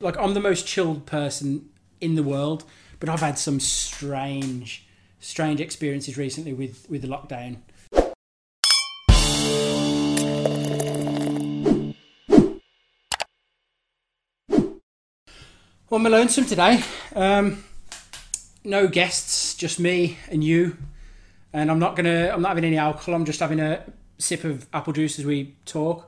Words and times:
like 0.00 0.16
I'm 0.16 0.34
the 0.34 0.40
most 0.40 0.64
chilled 0.64 1.06
person 1.06 1.70
in 2.00 2.14
the 2.14 2.22
world, 2.22 2.62
but 3.00 3.08
I've 3.08 3.18
had 3.18 3.36
some 3.36 3.58
strange, 3.58 4.86
strange 5.18 5.60
experiences 5.60 6.16
recently 6.16 6.52
with 6.52 6.86
with 6.88 7.02
the 7.02 7.08
lockdown. 7.08 7.58
Well, 15.90 16.00
I'm 16.00 16.04
lonesome 16.04 16.44
today. 16.44 16.82
Um, 17.16 17.64
no 18.62 18.86
guests, 18.86 19.54
just 19.54 19.80
me 19.80 20.18
and 20.30 20.44
you. 20.44 20.76
And 21.52 21.70
I'm 21.72 21.80
not 21.80 21.96
gonna. 21.96 22.30
I'm 22.32 22.42
not 22.42 22.50
having 22.50 22.64
any 22.64 22.78
alcohol. 22.78 23.16
I'm 23.16 23.24
just 23.24 23.40
having 23.40 23.58
a 23.58 23.82
sip 24.18 24.44
of 24.44 24.68
apple 24.72 24.92
juice 24.92 25.18
as 25.18 25.24
we 25.24 25.56
talk. 25.64 26.07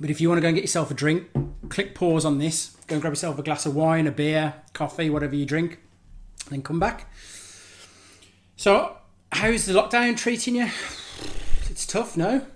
But 0.00 0.10
if 0.10 0.20
you 0.20 0.28
want 0.28 0.38
to 0.38 0.42
go 0.42 0.48
and 0.48 0.54
get 0.54 0.62
yourself 0.62 0.90
a 0.90 0.94
drink, 0.94 1.28
click 1.68 1.94
pause 1.94 2.24
on 2.24 2.38
this. 2.38 2.76
Go 2.86 2.94
and 2.94 3.02
grab 3.02 3.12
yourself 3.12 3.38
a 3.38 3.42
glass 3.42 3.66
of 3.66 3.74
wine, 3.74 4.06
a 4.06 4.12
beer, 4.12 4.54
coffee, 4.72 5.10
whatever 5.10 5.34
you 5.34 5.44
drink, 5.44 5.78
and 6.44 6.52
then 6.52 6.62
come 6.62 6.78
back. 6.78 7.12
So, 8.56 8.96
how's 9.32 9.66
the 9.66 9.72
lockdown 9.72 10.16
treating 10.16 10.56
you? 10.56 10.70
It's 11.68 11.86
tough, 11.86 12.16
no? 12.16 12.46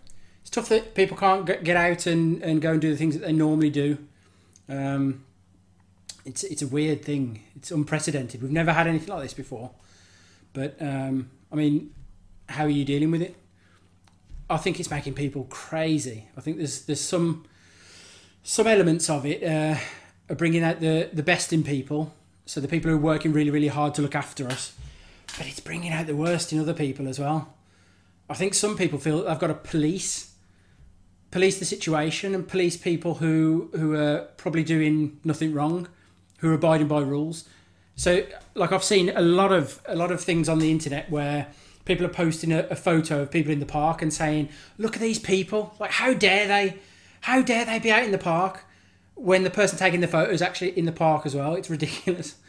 It's 0.40 0.50
tough 0.50 0.68
that 0.68 0.94
people 0.94 1.16
can't 1.16 1.46
get 1.46 1.76
out 1.76 2.06
and, 2.06 2.42
and 2.42 2.60
go 2.60 2.72
and 2.72 2.80
do 2.80 2.90
the 2.90 2.96
things 2.96 3.14
that 3.14 3.24
they 3.24 3.32
normally 3.32 3.70
do. 3.70 3.98
Um, 4.68 5.24
it's 6.24 6.44
it's 6.44 6.62
a 6.62 6.66
weird 6.66 7.04
thing. 7.04 7.42
It's 7.56 7.70
unprecedented. 7.70 8.42
We've 8.42 8.50
never 8.50 8.72
had 8.72 8.86
anything 8.86 9.08
like 9.08 9.22
this 9.22 9.34
before. 9.34 9.72
But 10.52 10.76
um, 10.80 11.30
I 11.50 11.56
mean, 11.56 11.94
how 12.48 12.64
are 12.64 12.68
you 12.68 12.84
dealing 12.84 13.10
with 13.10 13.22
it? 13.22 13.36
I 14.48 14.56
think 14.56 14.80
it's 14.80 14.90
making 14.90 15.14
people 15.14 15.44
crazy. 15.44 16.28
I 16.36 16.40
think 16.40 16.58
there's 16.58 16.84
there's 16.84 17.00
some 17.00 17.44
some 18.42 18.66
elements 18.66 19.08
of 19.08 19.24
it 19.24 19.42
uh, 19.42 19.76
are 20.28 20.36
bringing 20.36 20.62
out 20.62 20.80
the 20.80 21.10
the 21.12 21.22
best 21.22 21.52
in 21.52 21.62
people. 21.62 22.14
So 22.44 22.60
the 22.60 22.68
people 22.68 22.90
who 22.90 22.96
are 22.96 23.00
working 23.00 23.32
really 23.32 23.50
really 23.50 23.68
hard 23.68 23.94
to 23.94 24.02
look 24.02 24.14
after 24.14 24.46
us, 24.48 24.74
but 25.38 25.46
it's 25.46 25.60
bringing 25.60 25.92
out 25.92 26.06
the 26.06 26.16
worst 26.16 26.52
in 26.52 26.58
other 26.58 26.74
people 26.74 27.08
as 27.08 27.18
well. 27.18 27.54
I 28.28 28.34
think 28.34 28.54
some 28.54 28.76
people 28.76 28.98
feel 28.98 29.24
they've 29.24 29.38
got 29.38 29.48
to 29.48 29.54
police 29.54 30.32
police 31.30 31.58
the 31.58 31.64
situation 31.64 32.34
and 32.34 32.46
police 32.46 32.76
people 32.76 33.14
who 33.14 33.70
who 33.72 33.94
are 33.94 34.28
probably 34.36 34.62
doing 34.62 35.18
nothing 35.24 35.52
wrong, 35.52 35.88
who 36.38 36.50
are 36.50 36.54
abiding 36.54 36.86
by 36.86 37.00
rules. 37.00 37.48
So 37.96 38.24
like 38.54 38.72
I've 38.72 38.84
seen 38.84 39.10
a 39.10 39.20
lot 39.20 39.52
of 39.52 39.80
a 39.86 39.96
lot 39.96 40.12
of 40.12 40.20
things 40.22 40.48
on 40.48 40.60
the 40.60 40.70
internet 40.70 41.10
where 41.10 41.48
people 41.84 42.06
are 42.06 42.10
posting 42.10 42.52
a, 42.52 42.60
a, 42.70 42.76
photo 42.76 43.22
of 43.22 43.30
people 43.30 43.52
in 43.52 43.60
the 43.60 43.66
park 43.66 44.02
and 44.02 44.12
saying, 44.12 44.48
"Look 44.78 44.94
at 44.94 45.00
these 45.00 45.18
people! 45.18 45.74
Like, 45.78 45.92
how 45.92 46.14
dare 46.14 46.46
they? 46.46 46.78
How 47.22 47.42
dare 47.42 47.64
they 47.64 47.78
be 47.78 47.90
out 47.90 48.04
in 48.04 48.12
the 48.12 48.18
park 48.18 48.64
when 49.14 49.44
the 49.44 49.50
person 49.50 49.78
taking 49.78 50.00
the 50.00 50.08
photo 50.08 50.30
is 50.30 50.42
actually 50.42 50.76
in 50.78 50.84
the 50.84 50.92
park 50.92 51.26
as 51.26 51.34
well? 51.34 51.54
It's 51.54 51.70
ridiculous." 51.70 52.36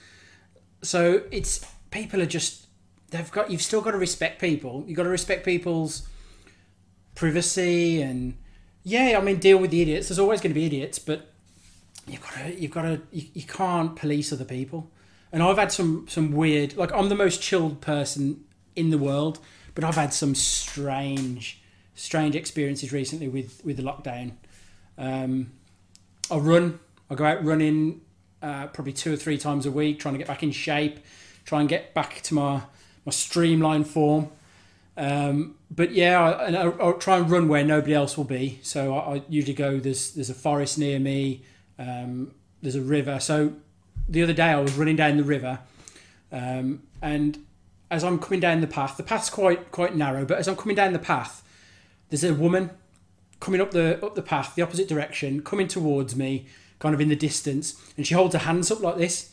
So 0.86 1.24
it's 1.32 1.66
people 1.92 2.22
are 2.22 2.26
just 2.26 2.68
they've 3.12 3.32
got 3.32 3.50
you've 3.50 3.62
still 3.62 3.80
got 3.80 3.92
to 3.92 3.98
respect 3.98 4.42
people. 4.42 4.84
You've 4.86 4.98
got 4.98 5.04
to 5.04 5.10
respect 5.10 5.46
people's 5.46 6.06
privacy 7.16 8.02
and 8.02 8.38
yeah, 8.84 9.18
I 9.18 9.24
mean 9.24 9.38
deal 9.38 9.60
with 9.60 9.72
the 9.72 9.82
idiots. 9.82 10.10
There's 10.10 10.20
always 10.20 10.42
going 10.42 10.52
to 10.52 10.60
be 10.60 10.66
idiots, 10.66 11.00
but 11.00 11.32
you've 12.06 12.22
got 12.22 12.34
to 12.34 12.60
you've 12.60 12.72
got 12.72 12.82
to 12.82 13.02
you, 13.14 13.28
you 13.34 13.44
can't 13.44 13.96
police 13.96 14.34
other 14.34 14.44
people. 14.44 14.92
And 15.32 15.42
I've 15.42 15.58
had 15.58 15.72
some 15.72 16.06
some 16.10 16.34
weird 16.34 16.76
like 16.76 16.92
I'm 16.92 17.08
the 17.08 17.16
most 17.16 17.42
chilled 17.42 17.80
person 17.80 18.44
in 18.76 18.90
the 18.90 18.98
world. 18.98 19.40
But 19.76 19.84
I've 19.84 19.96
had 19.96 20.14
some 20.14 20.36
strange, 20.36 21.62
strange 21.96 22.36
experiences 22.36 22.94
recently 22.94 23.28
with 23.28 23.62
with 23.64 23.78
the 23.78 23.84
lockdown. 23.84 24.34
Um, 24.98 25.52
I 26.30 26.38
run. 26.38 26.80
I 27.10 27.16
go 27.16 27.26
out 27.26 27.44
running 27.44 28.02
uh, 28.42 28.68
probably 28.68 28.94
two 28.94 29.14
or 29.14 29.16
three 29.16 29.38
times 29.38 29.66
a 29.66 29.72
week, 29.72 30.00
trying 30.00 30.14
to 30.14 30.18
get 30.18 30.28
back 30.28 30.44
in 30.44 30.52
shape, 30.52 31.00
try 31.46 31.60
and 31.60 31.70
get 31.70 31.94
back 31.94 32.22
to 32.24 32.34
my 32.34 32.62
my 33.06 33.12
streamlined 33.12 33.88
form. 33.88 34.30
Um, 34.96 35.56
but 35.72 35.92
yeah, 35.92 36.22
I, 36.22 36.46
and 36.46 36.58
I'll, 36.58 36.82
I'll, 36.82 36.94
try 36.94 37.18
and 37.18 37.30
run 37.30 37.48
where 37.48 37.64
nobody 37.64 37.94
else 37.96 38.16
will 38.16 38.26
be. 38.26 38.60
So 38.62 38.96
I, 38.96 39.16
I 39.16 39.22
usually 39.28 39.56
go. 39.56 39.80
There's 39.80 40.12
there's 40.12 40.30
a 40.30 40.36
forest 40.36 40.78
near 40.78 41.00
me. 41.00 41.44
Um, 41.80 42.34
there's 42.62 42.76
a 42.76 42.82
river. 42.82 43.20
So 43.20 43.54
the 44.08 44.22
other 44.24 44.34
day 44.34 44.50
I 44.50 44.60
was 44.60 44.74
running 44.76 44.96
down 44.96 45.18
the 45.18 45.24
river, 45.24 45.60
um, 46.32 46.84
and 47.02 47.44
as 47.94 48.04
I'm 48.04 48.18
coming 48.18 48.40
down 48.40 48.60
the 48.60 48.68
path, 48.68 48.98
the 48.98 49.04
path's 49.04 49.30
quite 49.30 49.72
quite 49.72 49.96
narrow, 49.96 50.26
but 50.26 50.40
as 50.40 50.48
I'm 50.48 50.56
coming 50.56 50.76
down 50.76 50.94
the 50.94 51.00
path, 51.00 51.44
there's 52.10 52.24
a 52.24 52.34
woman 52.34 52.72
coming 53.40 53.62
up 53.62 53.70
the 53.70 54.04
up 54.04 54.16
the 54.16 54.24
path, 54.24 54.56
the 54.56 54.64
opposite 54.64 54.88
direction, 54.88 55.44
coming 55.44 55.68
towards 55.68 56.16
me, 56.16 56.48
kind 56.80 56.96
of 56.96 57.00
in 57.00 57.10
the 57.10 57.16
distance, 57.16 57.80
and 57.96 58.08
she 58.08 58.16
holds 58.16 58.34
her 58.34 58.40
hands 58.40 58.72
up 58.72 58.82
like 58.82 58.98
this. 58.98 59.32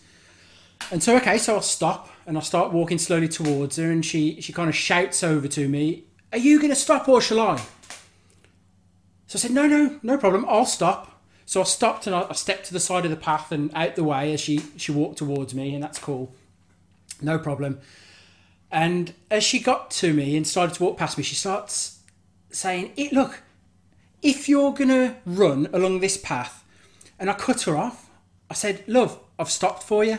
And 0.93 1.03
so 1.03 1.16
okay, 1.16 1.38
so 1.38 1.54
I'll 1.54 1.62
stop 1.62 2.10
and 2.26 2.37
I 2.37 2.43
start 2.43 2.70
walking 2.70 2.99
slowly 2.99 3.28
towards 3.28 3.76
her, 3.76 3.91
and 3.91 4.04
she 4.04 4.43
she 4.43 4.53
kind 4.53 4.69
of 4.69 4.76
shouts 4.76 5.25
over 5.25 5.49
to 5.49 5.66
me, 5.66 6.04
"Are 6.31 6.38
you 6.38 6.59
going 6.59 6.69
to 6.69 6.76
stop 6.76 7.09
or 7.09 7.22
shall 7.22 7.41
I?" 7.41 7.56
So 9.26 9.37
I 9.37 9.38
said, 9.38 9.53
"No, 9.53 9.66
no, 9.66 9.99
no 10.03 10.19
problem. 10.19 10.44
I'll 10.47 10.66
stop." 10.66 11.22
So 11.47 11.62
I 11.62 11.65
stopped 11.65 12.06
and 12.06 12.15
I, 12.15 12.26
I 12.28 12.34
stepped 12.34 12.66
to 12.66 12.75
the 12.75 12.78
side 12.78 13.06
of 13.06 13.10
the 13.10 13.16
path 13.16 13.53
and 13.53 13.70
out 13.75 13.97
the 13.97 14.04
way 14.04 14.34
as 14.34 14.41
she 14.43 14.60
she 14.76 14.93
walked 14.93 15.16
towards 15.16 15.54
me, 15.54 15.75
and 15.75 15.82
that's 15.82 15.99
cool, 15.99 16.34
no 17.22 17.38
problem. 17.38 17.81
And 18.70 19.14
as 19.31 19.42
she 19.42 19.58
got 19.58 19.91
to 19.92 20.12
me 20.12 20.36
and 20.36 20.47
started 20.47 20.75
to 20.76 20.82
walk 20.84 20.97
past 20.97 21.19
me, 21.19 21.25
she 21.25 21.34
starts 21.34 22.00
saying, 22.50 22.92
it, 22.97 23.12
Look, 23.12 23.42
if 24.22 24.48
you're 24.48 24.72
to 24.88 25.16
run 25.26 25.69
along 25.72 26.00
this 26.00 26.16
path, 26.16 26.64
and 27.19 27.28
I 27.28 27.34
cut 27.34 27.62
her 27.62 27.76
off, 27.76 28.10
I 28.48 28.54
said, 28.54 28.84
Love, 28.86 29.19
I've 29.38 29.50
stopped 29.50 29.82
for 29.82 30.04
you. 30.04 30.19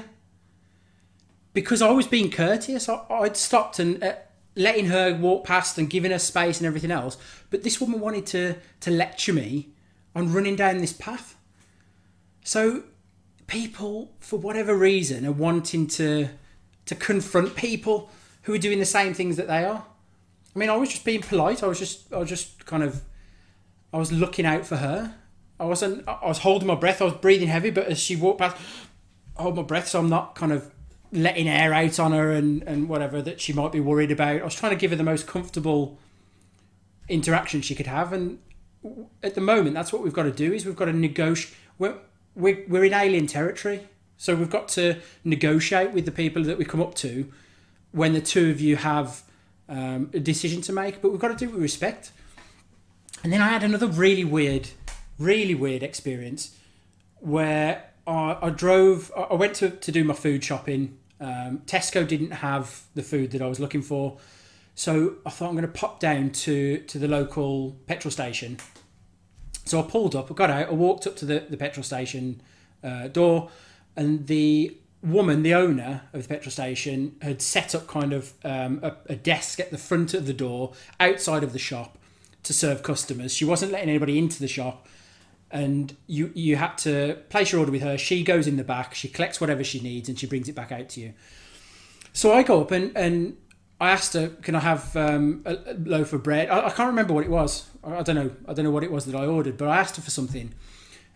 Because 1.54 1.82
I 1.82 1.92
was 1.92 2.08
being 2.08 2.32
courteous, 2.32 2.88
I, 2.88 3.04
would 3.10 3.36
stopped 3.36 3.80
and 3.80 4.02
uh, 4.04 4.16
letting 4.56 4.88
her 4.88 5.14
walk 5.14 5.46
past 5.46 5.78
and 5.78 5.90
giving 5.90 6.12
her 6.12 6.20
space 6.20 6.60
and 6.60 6.68
everything 6.68 6.92
else. 6.92 7.18
But 7.50 7.64
this 7.64 7.82
woman 7.82 8.00
wanted 8.00 8.26
to, 8.28 8.56
to 8.82 8.92
lecture 8.92 9.34
me 9.34 9.70
on 10.16 10.32
running 10.34 10.56
down 10.56 10.78
this 10.78 10.94
path. 10.94 11.36
So 12.44 12.84
people, 13.48 14.12
for 14.20 14.40
whatever 14.40 14.76
reason, 14.76 15.26
are 15.26 15.32
wanting 15.32 15.88
to 15.88 16.30
to 16.84 16.96
confront 16.96 17.56
people 17.56 18.10
who 18.44 18.54
are 18.54 18.58
doing 18.58 18.80
the 18.80 18.86
same 18.86 19.14
things 19.14 19.38
that 19.38 19.48
they 19.48 19.64
are. 19.66 19.86
I 20.56 20.60
mean, 20.60 20.70
I 20.70 20.76
was 20.76 20.90
just 20.90 21.06
being 21.06 21.22
polite. 21.22 21.64
I 21.64 21.68
was 21.68 21.80
just, 21.80 22.12
I 22.12 22.18
was 22.18 22.30
just 22.30 22.66
kind 22.66 22.84
of, 22.84 23.02
I 23.94 23.98
was 23.98 24.12
looking 24.12 24.46
out 24.46 24.66
for 24.66 24.78
her. 24.78 25.16
I 25.60 25.66
wasn't, 25.66 26.08
I 26.08 26.28
was 26.28 26.40
holding 26.40 26.68
my 26.68 26.76
breath. 26.76 27.02
I 27.02 27.06
was 27.06 27.14
breathing 27.14 27.48
heavy, 27.48 27.70
but 27.70 27.88
as 27.88 28.00
she 28.00 28.16
walked 28.16 28.40
past, 28.40 28.58
I 29.38 29.44
hold 29.44 29.56
my 29.56 29.62
breath, 29.62 29.88
so 29.88 30.00
I'm 30.00 30.10
not 30.10 30.36
kind 30.36 30.52
of 30.52 30.72
letting 31.12 31.48
air 31.48 31.74
out 31.74 32.00
on 32.00 32.14
her 32.14 32.32
and, 32.32 32.64
and 32.64 32.90
whatever 32.90 33.22
that 33.22 33.40
she 33.40 33.54
might 33.54 33.72
be 33.72 33.80
worried 33.80 34.12
about. 34.12 34.42
I 34.42 34.44
was 34.44 34.56
trying 34.56 34.72
to 34.72 34.78
give 34.78 34.92
her 34.92 34.98
the 34.98 35.04
most 35.04 35.28
comfortable 35.28 36.00
interaction 37.10 37.62
she 37.62 37.76
could 37.76 37.88
have, 37.88 38.12
and 38.12 38.40
at 39.22 39.36
the 39.36 39.42
moment, 39.42 39.76
that's 39.76 39.94
what 39.94 40.02
we've 40.02 40.14
got 40.14 40.24
to 40.24 40.32
do. 40.32 40.52
Is 40.52 40.66
we've 40.66 40.76
got 40.76 40.86
to 40.86 40.94
negotiate. 40.94 41.56
We're, 41.78 41.98
we're, 42.36 42.64
we're 42.68 42.86
in 42.86 42.94
alien 42.94 43.28
territory, 43.28 43.88
so 44.18 44.36
we've 44.36 44.50
got 44.50 44.68
to 44.70 45.00
negotiate 45.24 45.92
with 45.92 46.06
the 46.06 46.12
people 46.12 46.44
that 46.44 46.58
we 46.58 46.66
come 46.66 46.82
up 46.82 46.96
to 46.96 47.32
when 47.92 48.14
the 48.14 48.22
two 48.22 48.50
of 48.50 48.62
you 48.62 48.76
have 48.78 49.24
um, 49.70 50.10
a 50.14 50.20
decision 50.20 50.62
to 50.64 50.74
make, 50.74 51.02
but 51.02 51.12
we've 51.12 51.20
got 51.20 51.30
to 51.30 51.36
do 51.36 51.46
it 51.46 51.54
with 51.54 51.62
respect. 51.62 52.12
And 53.24 53.32
then 53.32 53.42
I 53.42 53.50
had 53.50 53.64
another 53.64 53.88
really 53.88 54.24
weird, 54.24 54.70
really 55.20 55.56
weird 55.56 55.84
experience 55.84 56.56
where 57.20 57.84
I, 58.08 58.38
I 58.42 58.50
drove, 58.50 59.12
I 59.16 59.36
went 59.36 59.56
to, 59.56 59.70
to 59.70 59.92
do 59.92 60.04
my 60.04 60.14
food 60.14 60.44
shopping. 60.44 60.98
Um, 61.20 61.60
Tesco 61.66 62.08
didn't 62.08 62.32
have 62.32 62.84
the 62.96 63.04
food 63.04 63.32
that 63.32 63.42
I 63.42 63.48
was 63.48 63.60
looking 63.60 63.82
for. 63.82 64.18
So 64.74 65.16
I 65.26 65.30
thought 65.30 65.50
I'm 65.50 65.56
going 65.56 65.68
to 65.68 65.80
pop 65.80 66.00
down 66.00 66.32
to, 66.32 66.80
to 66.80 66.98
the 66.98 67.08
local 67.08 67.78
petrol 67.86 68.12
station. 68.12 68.58
So 69.66 69.80
I 69.80 69.84
pulled 69.84 70.16
up, 70.16 70.32
I 70.32 70.34
got 70.34 70.50
out, 70.50 70.70
I 70.70 70.72
walked 70.72 71.06
up 71.06 71.16
to 71.18 71.26
the, 71.26 71.46
the 71.48 71.58
petrol 71.58 71.84
station 71.84 72.42
uh, 72.84 73.08
door, 73.08 73.52
and 73.96 74.26
the 74.26 74.76
woman, 75.04 75.44
the 75.44 75.54
owner 75.54 76.02
of 76.14 76.24
the 76.24 76.28
petrol 76.28 76.52
station, 76.52 77.16
had 77.22 77.42
set 77.42 77.74
up 77.74 77.88
kind 77.88 78.14
of 78.14 78.34
um, 78.44 78.80
a, 78.84 78.96
a, 79.08 79.16
desk 79.16 79.60
at 79.60 79.72
the 79.72 79.78
front 79.78 80.14
of 80.14 80.28
the 80.28 80.34
door 80.34 80.74
outside 81.00 81.44
of 81.44 81.54
the 81.54 81.60
shop 81.60 81.98
to 82.44 82.54
serve 82.54 82.84
customers. 82.84 83.34
She 83.34 83.46
wasn't 83.46 83.72
letting 83.72 83.90
anybody 83.90 84.18
into 84.18 84.40
the 84.40 84.48
shop, 84.48 84.88
and 85.50 85.96
you 86.08 86.32
you 86.36 86.56
had 86.56 86.78
to 86.80 87.18
place 87.30 87.52
your 87.52 87.60
order 87.60 87.72
with 87.72 87.82
her. 87.82 87.98
She 87.98 88.24
goes 88.24 88.48
in 88.48 88.58
the 88.58 88.64
back, 88.64 88.94
she 88.94 89.08
collects 89.08 89.42
whatever 89.42 89.64
she 89.64 89.80
needs, 89.80 90.08
and 90.08 90.20
she 90.20 90.28
brings 90.28 90.48
it 90.48 90.56
back 90.56 90.72
out 90.72 90.90
to 90.90 91.02
you. 91.02 91.14
So 92.14 92.34
I 92.34 92.44
go 92.44 92.62
up 92.62 92.72
and 92.72 92.96
and. 92.96 93.38
I 93.80 93.90
asked 93.90 94.14
her, 94.14 94.30
"Can 94.44 94.54
I 94.54 94.60
have 94.60 94.96
um, 94.96 95.42
a 95.44 95.74
loaf 95.74 96.14
of 96.14 96.22
bread?" 96.22 96.52
I, 96.52 96.68
I, 96.68 96.70
can't 96.70 96.90
remember 96.90 97.16
what 97.16 97.24
it 97.24 97.32
was. 97.32 97.68
I, 97.84 98.04
don't 98.04 98.14
know. 98.14 98.30
I 98.48 98.54
don't 98.54 98.64
know 98.64 98.70
what 98.70 98.84
it 98.84 98.92
was 98.92 99.08
that 99.08 99.16
I 99.16 99.26
ordered, 99.26 99.58
but 99.58 99.68
I 99.68 99.80
asked 99.80 99.96
her 99.96 100.04
for 100.04 100.12
something, 100.12 100.54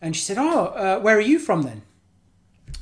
and 0.01 0.15
she 0.15 0.23
said, 0.23 0.39
"Oh, 0.39 0.65
uh, 0.69 0.99
where 0.99 1.15
are 1.15 1.21
you 1.21 1.37
from 1.37 1.61
then?" 1.61 1.83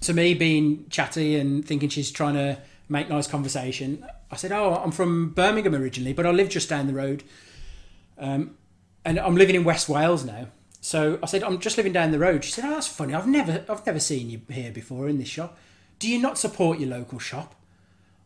To 0.02 0.14
me, 0.14 0.34
being 0.34 0.88
chatty 0.90 1.38
and 1.38 1.66
thinking 1.66 1.90
she's 1.90 2.12
trying 2.12 2.36
to 2.36 2.58
make 2.90 3.10
nice 3.10 3.28
conversation, 3.28 4.06
I 4.32 4.36
said, 4.36 4.52
"Oh, 4.52 4.76
I'm 4.76 4.92
from 4.92 5.30
Birmingham 5.30 5.76
originally, 5.76 6.14
but 6.14 6.26
I 6.26 6.32
live 6.32 6.50
just 6.50 6.70
down 6.70 6.88
the 6.88 6.94
road, 6.94 7.24
um, 8.18 8.58
and 9.06 9.20
I'm 9.20 9.36
living 9.36 9.56
in 9.56 9.64
West 9.64 9.90
Wales 9.90 10.26
now." 10.26 10.48
So 10.84 11.18
I 11.24 11.28
said, 11.28 11.44
I'm 11.44 11.60
just 11.60 11.78
living 11.78 11.94
down 11.94 12.12
the 12.12 12.20
road. 12.20 12.44
She 12.44 12.52
said, 12.52 12.66
Oh, 12.66 12.72
that's 12.72 12.90
funny. 12.90 13.14
I've 13.14 13.26
never, 13.26 13.64
I've 13.70 13.86
never 13.86 14.02
seen 14.02 14.30
you 14.30 14.42
here 14.50 14.70
before 14.70 15.08
in 15.08 15.18
this 15.18 15.30
shop. 15.30 15.58
Do 15.98 16.10
you 16.10 16.22
not 16.22 16.38
support 16.38 16.78
your 16.78 16.90
local 16.90 17.20
shop? 17.20 17.56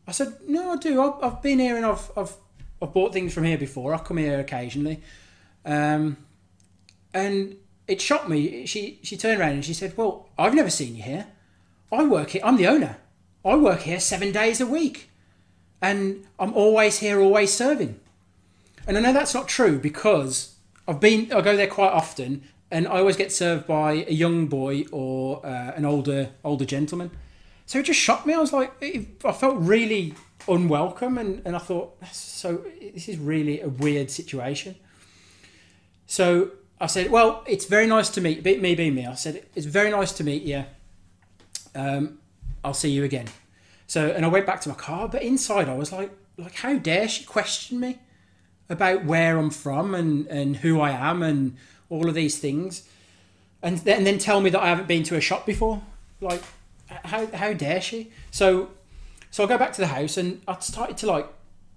I 0.08 0.12
said, 0.12 0.38
No, 0.48 0.72
I 0.72 0.78
do. 0.78 1.00
I've, 1.00 1.24
I've 1.24 1.42
been 1.44 1.60
here 1.60 1.78
and 1.78 1.86
I've, 1.86 2.10
I've, 2.18 2.34
I've 2.82 2.92
bought 2.94 3.14
things 3.14 3.32
from 3.32 3.44
here 3.44 3.60
before. 3.60 3.94
I 3.94 4.00
come 4.00 4.18
here 4.18 4.40
occasionally. 4.40 5.04
Um, 5.66 6.18
and 7.14 7.58
it 7.88 8.02
shocked 8.02 8.28
me. 8.28 8.66
She, 8.66 9.02
she 9.04 9.18
turned 9.18 9.40
around 9.40 9.52
and 9.52 9.64
she 9.66 9.76
said, 9.76 9.96
Well, 9.96 10.28
I've 10.36 10.56
never 10.56 10.72
seen 10.72 10.96
you 10.96 11.04
here. 11.04 11.28
I 11.92 12.06
work 12.06 12.32
here. 12.32 12.42
I'm 12.44 12.58
the 12.58 12.68
owner. 12.68 12.98
I 13.46 13.56
work 13.56 13.82
here 13.82 14.00
seven 14.00 14.32
days 14.32 14.60
a 14.60 14.66
week. 14.66 15.10
And 15.82 16.26
I'm 16.40 16.54
always 16.54 17.00
here, 17.00 17.20
always 17.22 17.54
serving. 17.54 18.00
And 18.88 18.98
I 18.98 19.02
know 19.02 19.14
that's 19.14 19.34
not 19.34 19.48
true 19.48 19.78
because 19.78 20.56
I've 20.88 21.00
been, 21.00 21.32
I 21.32 21.42
go 21.42 21.56
there 21.56 21.68
quite 21.68 21.92
often 21.92 22.44
and 22.72 22.88
I 22.88 23.00
always 23.00 23.16
get 23.16 23.32
served 23.32 23.68
by 23.68 24.06
a 24.08 24.14
young 24.14 24.48
boy 24.48 24.86
or 24.92 25.46
uh, 25.46 25.74
an 25.76 25.86
older 25.86 26.32
older 26.44 26.66
gentleman. 26.66 27.12
So 27.66 27.80
it 27.80 27.84
just 27.84 28.00
shocked 28.00 28.26
me. 28.26 28.34
I 28.34 28.40
was 28.40 28.54
like, 28.54 28.72
I 28.82 29.32
felt 29.34 29.58
really 29.58 30.14
unwelcome, 30.48 31.18
and, 31.18 31.42
and 31.46 31.56
I 31.56 31.60
thought, 31.60 31.98
so 32.14 32.64
this 32.94 33.10
is 33.10 33.18
really 33.18 33.60
a 33.60 33.68
weird 33.68 34.10
situation. 34.10 34.76
So 36.06 36.52
I 36.80 36.88
said, 36.88 37.12
well, 37.12 37.44
it's 37.46 37.66
very 37.66 37.88
nice 37.88 38.10
to 38.12 38.22
meet 38.22 38.46
me, 38.46 38.76
being 38.76 38.96
me. 38.96 39.06
I 39.06 39.16
said, 39.16 39.46
it's 39.54 39.66
very 39.66 39.92
nice 39.92 40.14
to 40.14 40.24
meet 40.24 40.44
you. 40.44 40.64
Um, 41.78 42.20
I'll 42.64 42.74
see 42.74 42.90
you 42.90 43.04
again. 43.04 43.28
So, 43.86 44.10
and 44.10 44.26
I 44.26 44.28
went 44.28 44.46
back 44.46 44.62
to 44.62 44.70
my 44.70 44.76
car, 44.76 45.08
but 45.08 45.22
inside 45.22 45.70
I 45.70 45.76
was 45.76 45.92
like, 45.92 46.12
like, 46.38 46.56
how 46.56 46.76
dare 46.78 47.08
she 47.08 47.24
question 47.24 47.80
me 47.80 48.00
about 48.70 49.06
where 49.06 49.38
I'm 49.38 49.50
from 49.50 49.96
and, 49.96 50.28
and 50.28 50.58
who 50.58 50.82
I 50.82 50.92
am 50.92 51.24
and 51.24 51.56
all 51.90 52.10
of 52.10 52.16
these 52.16 52.38
things, 52.38 52.88
and 53.62 53.78
then, 53.80 54.00
and 54.00 54.08
then 54.08 54.18
tell 54.18 54.42
me 54.42 54.50
that 54.50 54.62
I 54.62 54.68
haven't 54.68 54.88
been 54.88 55.04
to 55.04 55.16
a 55.16 55.22
shop 55.22 55.46
before. 55.46 55.82
Like, 56.20 56.42
how 56.88 57.28
how 57.28 57.54
dare 57.54 57.82
she? 57.82 58.12
So, 58.32 58.70
so 59.32 59.44
I 59.44 59.48
go 59.48 59.58
back 59.58 59.74
to 59.74 59.82
the 59.82 59.88
house 59.88 60.18
and 60.18 60.42
I 60.48 60.58
started 60.60 60.98
to 60.98 61.08
like 61.08 61.28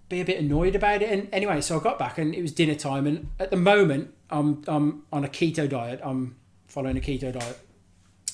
be 0.09 0.21
a 0.21 0.25
bit 0.25 0.39
annoyed 0.39 0.75
about 0.75 1.03
it. 1.03 1.11
And 1.11 1.29
anyway, 1.33 1.61
so 1.61 1.79
I 1.79 1.83
got 1.83 1.99
back 1.99 2.19
and 2.19 2.35
it 2.35 2.43
was 2.43 2.53
dinner 2.53 2.75
time. 2.75 3.07
And 3.07 3.29
at 3.39 3.51
the 3.51 3.57
moment, 3.57 4.13
I'm 4.31 4.63
I'm 4.67 5.05
on 5.13 5.25
a 5.25 5.29
keto 5.29 5.69
diet. 5.69 6.01
I'm 6.03 6.37
following 6.67 6.97
a 6.97 7.01
keto 7.01 7.33
diet, 7.33 7.59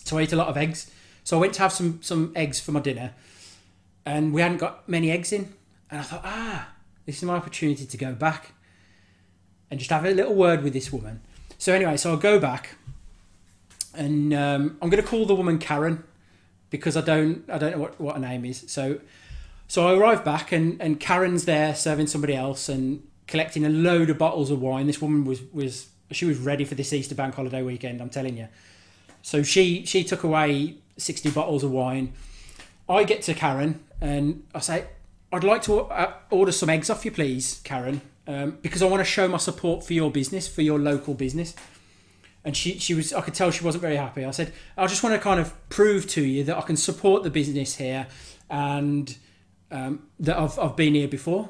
so 0.04 0.18
I 0.18 0.22
eat 0.22 0.32
a 0.32 0.36
lot 0.36 0.48
of 0.48 0.56
eggs. 0.56 0.90
So 1.26 1.36
I 1.36 1.40
went 1.40 1.54
to 1.54 1.62
have 1.62 1.72
some 1.72 2.00
some 2.02 2.32
eggs 2.36 2.60
for 2.60 2.70
my 2.70 2.78
dinner, 2.78 3.12
and 4.04 4.32
we 4.32 4.42
hadn't 4.42 4.58
got 4.58 4.88
many 4.88 5.10
eggs 5.10 5.32
in. 5.32 5.52
And 5.90 5.98
I 5.98 6.04
thought, 6.04 6.20
ah, 6.22 6.68
this 7.04 7.16
is 7.16 7.24
my 7.24 7.34
opportunity 7.34 7.84
to 7.84 7.96
go 7.96 8.12
back 8.12 8.52
and 9.68 9.80
just 9.80 9.90
have 9.90 10.04
a 10.04 10.12
little 10.12 10.36
word 10.36 10.62
with 10.62 10.72
this 10.72 10.92
woman. 10.92 11.20
So 11.58 11.72
anyway, 11.72 11.96
so 11.96 12.12
I'll 12.12 12.16
go 12.16 12.38
back, 12.38 12.76
and 13.92 14.32
um, 14.32 14.78
I'm 14.80 14.88
going 14.88 15.02
to 15.02 15.08
call 15.08 15.26
the 15.26 15.34
woman 15.34 15.58
Karen 15.58 16.04
because 16.70 16.96
I 16.96 17.00
don't 17.00 17.42
I 17.50 17.58
don't 17.58 17.72
know 17.72 17.78
what, 17.78 18.00
what 18.00 18.14
her 18.14 18.20
name 18.20 18.44
is. 18.44 18.64
So 18.68 19.00
so 19.66 19.88
I 19.88 19.98
arrive 19.98 20.24
back 20.24 20.52
and, 20.52 20.80
and 20.80 21.00
Karen's 21.00 21.44
there 21.44 21.74
serving 21.74 22.06
somebody 22.06 22.36
else 22.36 22.68
and 22.68 23.02
collecting 23.26 23.66
a 23.66 23.68
load 23.68 24.10
of 24.10 24.18
bottles 24.18 24.52
of 24.52 24.62
wine. 24.62 24.86
This 24.86 25.02
woman 25.02 25.24
was 25.24 25.42
was 25.52 25.88
she 26.12 26.24
was 26.24 26.38
ready 26.38 26.64
for 26.64 26.76
this 26.76 26.92
Easter 26.92 27.16
bank 27.16 27.34
holiday 27.34 27.62
weekend. 27.62 28.00
I'm 28.00 28.10
telling 28.10 28.36
you. 28.36 28.46
So 29.22 29.42
she 29.42 29.84
she 29.84 30.04
took 30.04 30.22
away 30.22 30.76
sixty 30.96 31.30
bottles 31.30 31.64
of 31.64 31.70
wine. 31.70 32.12
I 32.88 33.04
get 33.04 33.22
to 33.22 33.34
Karen 33.34 33.84
and 34.00 34.44
I 34.54 34.60
say, 34.60 34.86
I'd 35.32 35.44
like 35.44 35.62
to 35.62 35.80
uh, 35.80 36.14
order 36.30 36.52
some 36.52 36.70
eggs 36.70 36.88
off 36.88 37.04
you, 37.04 37.10
please, 37.10 37.60
Karen, 37.64 38.00
um, 38.28 38.58
because 38.62 38.80
I 38.80 38.86
want 38.86 39.00
to 39.00 39.04
show 39.04 39.26
my 39.26 39.38
support 39.38 39.84
for 39.84 39.92
your 39.92 40.10
business, 40.10 40.46
for 40.46 40.62
your 40.62 40.78
local 40.78 41.14
business 41.14 41.54
and 42.46 42.56
she, 42.56 42.78
she 42.78 42.94
was 42.94 43.12
I 43.12 43.20
could 43.22 43.34
tell 43.34 43.50
she 43.50 43.64
wasn't 43.64 43.82
very 43.82 43.96
happy. 43.96 44.24
I 44.24 44.30
said, 44.30 44.52
I 44.78 44.86
just 44.86 45.02
want 45.02 45.16
to 45.16 45.20
kind 45.20 45.40
of 45.40 45.52
prove 45.68 46.06
to 46.10 46.22
you 46.22 46.44
that 46.44 46.56
I 46.56 46.60
can 46.60 46.76
support 46.76 47.24
the 47.24 47.30
business 47.30 47.74
here 47.74 48.06
and 48.48 49.14
um, 49.72 50.06
that 50.20 50.38
I've, 50.38 50.56
I've 50.56 50.76
been 50.76 50.94
here 50.94 51.08
before. 51.08 51.48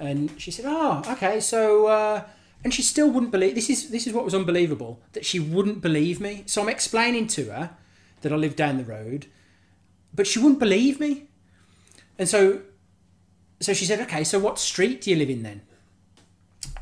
And 0.00 0.32
she 0.40 0.50
said, 0.50 0.64
Oh, 0.66 1.02
okay, 1.06 1.40
so 1.40 1.88
uh, 1.88 2.24
and 2.64 2.72
she 2.72 2.80
still 2.80 3.10
wouldn't 3.10 3.32
believe 3.32 3.54
this 3.54 3.68
is 3.68 3.90
this 3.90 4.06
is 4.06 4.14
what 4.14 4.24
was 4.24 4.34
unbelievable, 4.34 4.98
that 5.12 5.26
she 5.26 5.38
wouldn't 5.38 5.82
believe 5.82 6.22
me. 6.22 6.42
So 6.46 6.62
I'm 6.62 6.70
explaining 6.70 7.26
to 7.28 7.44
her 7.50 7.76
that 8.24 8.32
I 8.32 8.36
live 8.36 8.56
down 8.56 8.76
the 8.76 8.84
road, 8.84 9.26
but 10.12 10.26
she 10.26 10.40
wouldn't 10.40 10.58
believe 10.58 10.98
me. 10.98 11.28
And 12.18 12.28
so 12.28 12.62
so 13.60 13.72
she 13.72 13.84
said, 13.84 14.00
Okay, 14.00 14.24
so 14.24 14.38
what 14.38 14.58
street 14.58 15.00
do 15.00 15.10
you 15.10 15.16
live 15.16 15.30
in 15.30 15.44
then? 15.44 15.62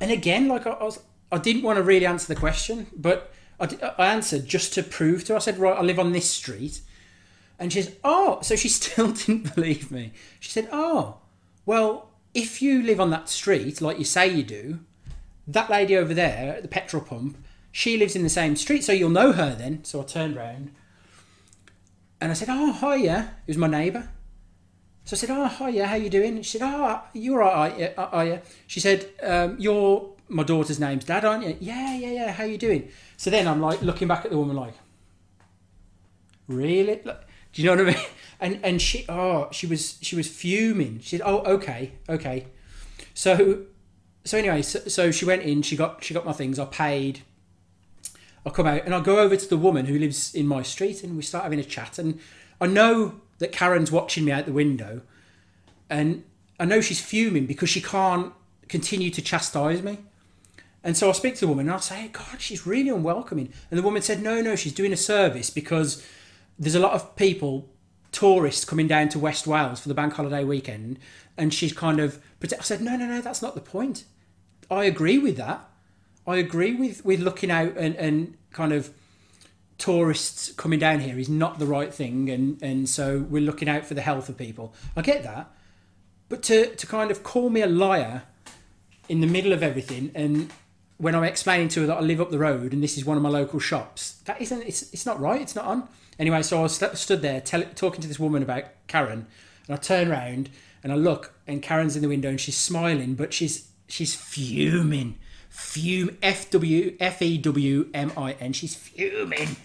And 0.01 0.11
again, 0.11 0.49
like 0.49 0.67
I, 0.67 0.71
I 0.71 0.85
was 0.85 0.99
I 1.31 1.39
didn't 1.39 1.63
want 1.63 1.77
to 1.77 1.83
really 1.83 2.07
answer 2.07 2.33
the 2.33 2.39
question, 2.39 2.87
but 2.95 3.33
I, 3.59 3.69
I 3.99 4.07
answered 4.13 4.47
just 4.47 4.75
to 4.75 4.83
prove 4.83 5.25
to 5.25 5.33
her. 5.33 5.37
I 5.37 5.41
said, 5.41 5.59
right, 5.59 5.79
I 5.79 5.83
live 5.83 5.99
on 5.99 6.13
this 6.13 6.29
street. 6.29 6.81
And 7.59 7.73
she 7.73 7.83
says, 7.83 7.95
oh, 8.05 8.41
so 8.43 8.57
she 8.57 8.69
still 8.81 9.13
didn't 9.13 9.55
believe 9.55 9.91
me. 9.91 10.13
She 10.41 10.51
said, 10.51 10.69
oh, 10.73 11.19
well, 11.65 12.11
if 12.35 12.61
you 12.61 12.83
live 12.83 13.01
on 13.01 13.11
that 13.11 13.29
street, 13.29 13.81
like 13.81 13.99
you 13.99 14.05
say 14.05 14.29
you 14.29 14.43
do, 14.43 14.81
that 15.47 15.71
lady 15.71 15.97
over 15.97 16.13
there 16.13 16.57
at 16.57 16.63
the 16.63 16.69
petrol 16.69 17.03
pump, 17.03 17.39
she 17.71 17.97
lives 17.97 18.15
in 18.15 18.23
the 18.23 18.29
same 18.29 18.57
street, 18.57 18.85
so 18.85 18.93
you'll 18.93 19.11
know 19.11 19.33
her 19.33 19.55
then. 19.55 19.85
So 19.85 20.01
I 20.01 20.05
turned 20.05 20.37
round 20.37 20.73
and 22.23 22.31
I 22.31 22.35
said, 22.35 22.49
oh, 22.51 22.73
hi, 22.73 22.97
yeah. 22.97 23.23
It 23.47 23.49
was 23.49 23.59
my 23.59 23.67
neighbour. 23.67 24.09
So 25.05 25.15
I 25.15 25.19
said, 25.19 25.31
oh, 25.31 25.47
hi, 25.47 25.71
yeah, 25.71 25.87
how 25.87 25.97
you 25.97 26.09
doing? 26.09 26.41
She 26.43 26.59
said, 26.59 26.65
oh, 26.65 27.03
you're 27.13 27.43
all 27.43 27.55
right, 27.55 27.95
are 27.99 28.25
you? 28.25 28.41
She 28.69 28.79
said, 28.79 29.11
um, 29.23 29.57
you're 29.59 30.13
my 30.29 30.43
daughter's 30.43 30.81
name's 30.81 31.05
Dad, 31.05 31.25
aren't 31.25 31.45
you? 31.45 31.57
Yeah, 31.61 31.95
yeah, 31.95 32.11
yeah. 32.13 32.33
How 32.33 32.45
you 32.45 32.57
doing? 32.57 32.89
So 33.17 33.29
then 33.29 33.47
I'm 33.47 33.61
like 33.61 33.83
looking 33.83 34.09
back 34.09 34.25
at 34.25 34.31
the 34.31 34.39
woman 34.39 34.57
like, 34.57 34.75
really? 36.49 36.97
Do 36.97 37.13
you 37.55 37.65
know 37.65 37.83
what 37.83 37.95
I 37.95 37.97
mean? 37.97 38.07
And 38.41 38.59
and 38.65 38.83
she 38.83 39.05
oh 39.09 39.49
she 39.53 39.69
was 39.69 39.99
she 40.03 40.17
was 40.17 40.27
fuming. 40.27 40.99
She 40.99 41.17
said, 41.17 41.23
oh 41.25 41.45
okay 41.45 41.93
okay. 42.09 42.47
So 43.15 43.67
so 44.25 44.37
anyway, 44.37 44.63
so, 44.63 44.81
so 44.81 45.13
she 45.13 45.25
went 45.25 45.43
in. 45.43 45.63
She 45.63 45.77
got 45.77 46.03
she 46.03 46.13
got 46.13 46.27
my 46.27 46.33
things. 46.33 46.59
I 46.59 46.65
paid. 46.65 47.21
I 48.45 48.51
come 48.51 48.67
out 48.67 48.85
and 48.85 48.95
I 48.95 49.01
go 49.01 49.19
over 49.19 49.37
to 49.37 49.49
the 49.49 49.57
woman 49.57 49.87
who 49.87 49.99
lives 49.99 50.35
in 50.35 50.47
my 50.47 50.63
street, 50.63 51.03
and 51.03 51.17
we 51.17 51.23
start 51.23 51.45
having 51.45 51.61
a 51.61 51.65
chat. 51.65 51.99
And 51.99 52.19
I 52.61 52.67
know 52.67 53.21
that 53.39 53.53
Karen's 53.53 53.93
watching 53.93 54.25
me 54.25 54.33
out 54.33 54.47
the 54.47 54.53
window, 54.53 55.03
and 55.89 56.25
I 56.59 56.65
know 56.65 56.81
she's 56.81 57.01
fuming 57.01 57.47
because 57.47 57.71
she 57.71 57.81
can't 57.81 58.33
continue 58.69 59.11
to 59.11 59.23
chastise 59.23 59.83
me. 59.83 59.99
And 60.85 60.97
so 60.97 61.09
I 61.09 61.13
speak 61.13 61.35
to 61.35 61.41
the 61.41 61.49
woman 61.49 61.67
and 61.67 61.77
I 61.77 61.79
say, 61.79 62.09
God, 62.09 62.41
she's 62.41 62.67
really 62.67 62.89
unwelcoming. 62.89 63.53
And 63.71 63.79
the 63.79 63.83
woman 63.83 64.03
said, 64.03 64.23
No, 64.23 64.41
no, 64.41 64.57
she's 64.57 64.73
doing 64.73 64.93
a 64.93 64.97
service 64.97 65.51
because 65.51 66.05
there's 66.59 66.75
a 66.75 66.81
lot 66.81 66.93
of 66.93 67.15
people, 67.17 67.69
tourists 68.11 68.65
coming 68.65 68.89
down 68.89 69.09
to 69.11 69.19
West 69.19 69.47
Wales 69.47 69.81
for 69.81 69.89
the 69.89 69.95
bank 69.95 70.15
holiday 70.15 70.45
weekend. 70.45 70.99
And 71.37 71.55
she's 71.55 71.73
kind 71.73 72.01
of, 72.01 72.21
I 72.43 72.63
said, 72.63 72.81
No, 72.81 72.97
no, 72.97 73.07
no, 73.07 73.21
that's 73.21 73.43
not 73.43 73.55
the 73.55 73.61
point. 73.61 74.05
I 74.71 74.85
agree 74.85 75.19
with 75.19 75.37
that. 75.37 75.69
I 76.27 76.37
agree 76.37 76.75
with, 76.75 77.05
with 77.05 77.21
looking 77.21 77.51
out 77.51 77.77
and, 77.77 77.95
and 77.97 78.37
kind 78.53 78.73
of 78.73 78.91
tourists 79.79 80.53
coming 80.53 80.79
down 80.79 81.01
here 81.01 81.19
is 81.19 81.29
not 81.29 81.59
the 81.59 81.67
right 81.67 81.93
thing. 81.93 82.31
And, 82.31 82.63
and 82.63 82.89
so 82.89 83.21
we're 83.29 83.43
looking 83.43 83.69
out 83.69 83.85
for 83.85 83.95
the 83.95 84.01
health 84.01 84.29
of 84.29 84.37
people. 84.37 84.75
I 84.97 85.03
get 85.03 85.23
that. 85.25 85.51
But 86.29 86.43
to, 86.45 86.75
to 86.75 86.87
kind 86.87 87.11
of 87.11 87.23
call 87.23 87.51
me 87.51 87.61
a 87.61 87.67
liar 87.67 88.23
in 89.09 89.21
the 89.21 89.27
middle 89.27 89.53
of 89.53 89.63
everything 89.63 90.11
and 90.15 90.51
when 91.03 91.17
I'm 91.17 91.25
explaining 91.25 91.67
to 91.71 91.81
her 91.81 91.87
that 91.89 91.97
I 91.97 92.01
live 92.01 92.21
up 92.21 92.31
the 92.31 92.39
road 92.39 92.73
and 92.73 92.81
this 92.81 92.97
is 92.97 93.05
one 93.05 93.17
of 93.17 93.25
my 93.25 93.29
local 93.29 93.59
shops, 93.59 94.23
that 94.27 94.41
isn't, 94.41 94.63
it's, 94.63 94.83
it's 94.93 95.05
not 95.05 95.19
right, 95.19 95.41
it's 95.41 95.57
not 95.57 95.65
on. 95.65 95.89
Anyway, 96.17 96.43
so 96.43 96.61
I 96.61 96.63
was 96.63 96.77
st- 96.77 96.97
stood 96.97 97.23
there 97.23 97.41
tell, 97.41 97.65
talking 97.75 98.01
to 98.03 98.07
this 98.07 98.21
woman 98.21 98.41
about 98.41 98.67
Karen, 98.87 99.27
and 99.67 99.77
I 99.77 99.81
turn 99.81 100.13
around 100.13 100.49
and 100.85 100.93
I 100.93 100.95
look, 100.95 101.35
and 101.45 101.61
Karen's 101.61 101.97
in 101.97 102.03
the 102.03 102.09
window 102.09 102.29
and 102.29 102.41
she's 102.41 102.57
smiling, 102.57 103.15
but 103.15 103.33
she's 103.33 103.69
she's 103.89 104.15
fuming, 104.15 105.19
fume, 105.53 106.17
F 106.23 106.51
W 106.51 106.97
F 106.99 107.23
E 107.23 107.39
W 107.39 107.89
M 107.95 108.11
I 108.17 108.33
N. 108.33 108.53
She's 108.53 108.75
fuming 108.75 109.57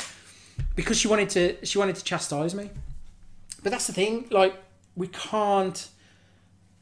because 0.76 0.98
she 0.98 1.08
wanted 1.08 1.30
to 1.30 1.66
she 1.66 1.80
wanted 1.80 1.96
to 1.96 2.04
chastise 2.04 2.54
me. 2.54 2.70
But 3.64 3.72
that's 3.72 3.88
the 3.88 3.94
thing, 3.94 4.28
like 4.30 4.54
we 4.96 5.08
can't 5.08 5.88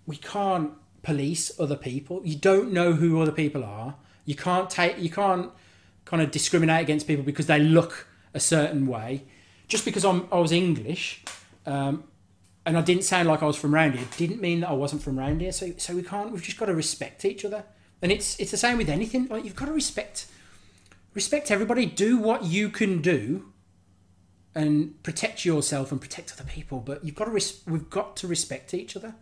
we 0.06 0.18
can't 0.18 0.72
police 1.04 1.52
other 1.60 1.76
people. 1.76 2.22
You 2.26 2.36
don't 2.36 2.74
know 2.74 2.94
who 2.94 3.22
other 3.22 3.32
people 3.32 3.64
are. 3.64 3.96
You 4.26 4.36
can't 4.36 4.70
take 4.70 4.98
you 4.98 5.10
can't 5.10 5.52
kind 6.06 6.22
of 6.22 6.32
discriminate 6.32 6.82
against 6.82 7.08
people 7.08 7.24
because 7.24 7.46
they 7.46 7.60
look 7.60 8.08
a 8.34 8.40
certain 8.40 8.88
way. 8.88 9.24
Just 9.68 9.86
because 9.86 10.04
I'm 10.04 10.28
I 10.32 10.40
was 10.40 10.52
English, 10.52 11.24
um, 11.66 12.04
and 12.66 12.76
I 12.78 12.82
didn't 12.82 13.04
sound 13.04 13.28
like 13.28 13.44
I 13.44 13.46
was 13.46 13.56
from 13.56 13.74
around 13.76 13.94
here, 13.94 14.06
didn't 14.18 14.42
mean 14.42 14.62
that 14.62 14.70
I 14.70 14.74
wasn't 14.74 15.04
from 15.04 15.20
around 15.20 15.42
here. 15.42 15.52
So 15.52 15.74
so 15.78 15.96
we 15.96 16.02
can't. 16.02 16.32
We've 16.32 16.44
just 16.44 16.58
got 16.58 16.66
to 16.66 16.76
respect 16.76 17.24
each 17.24 17.46
other, 17.46 17.64
and 18.02 18.12
it's 18.12 18.40
it's 18.40 18.52
the 18.52 18.58
same 18.58 18.78
with 18.78 18.90
anything. 18.90 19.28
Like 19.28 19.46
you've 19.46 19.56
got 19.56 19.66
to 19.66 19.74
respect 19.74 20.28
respect 21.14 21.50
everybody. 21.50 21.86
Do 21.86 22.18
what 22.18 22.44
you 22.44 22.70
can 22.70 23.02
do, 23.02 23.46
and 24.54 25.02
protect 25.04 25.46
yourself 25.46 25.92
and 25.92 26.00
protect 26.00 26.34
other 26.34 26.44
people. 26.50 26.80
But 26.80 27.04
you've 27.04 27.16
got 27.16 27.26
to 27.26 27.32
res- 27.32 27.62
we've 27.68 27.90
got 27.90 28.16
to 28.18 28.28
respect 28.28 28.74
each 28.74 28.96
other. 28.96 29.16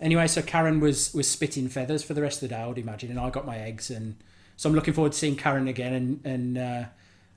Anyway, 0.00 0.26
so 0.26 0.42
Karen 0.42 0.80
was 0.80 1.12
was 1.14 1.28
spitting 1.28 1.68
feathers 1.68 2.02
for 2.02 2.14
the 2.14 2.22
rest 2.22 2.42
of 2.42 2.48
the 2.48 2.54
day, 2.54 2.60
I 2.60 2.66
would 2.66 2.78
imagine, 2.78 3.10
and 3.10 3.18
I 3.18 3.30
got 3.30 3.46
my 3.46 3.58
eggs, 3.58 3.90
and 3.90 4.16
So 4.56 4.68
I'm 4.68 4.74
looking 4.74 4.94
forward 4.94 5.12
to 5.12 5.18
seeing 5.18 5.36
Karen 5.36 5.68
again 5.68 5.94
and 5.94 6.20
and 6.24 6.58
uh, 6.58 6.84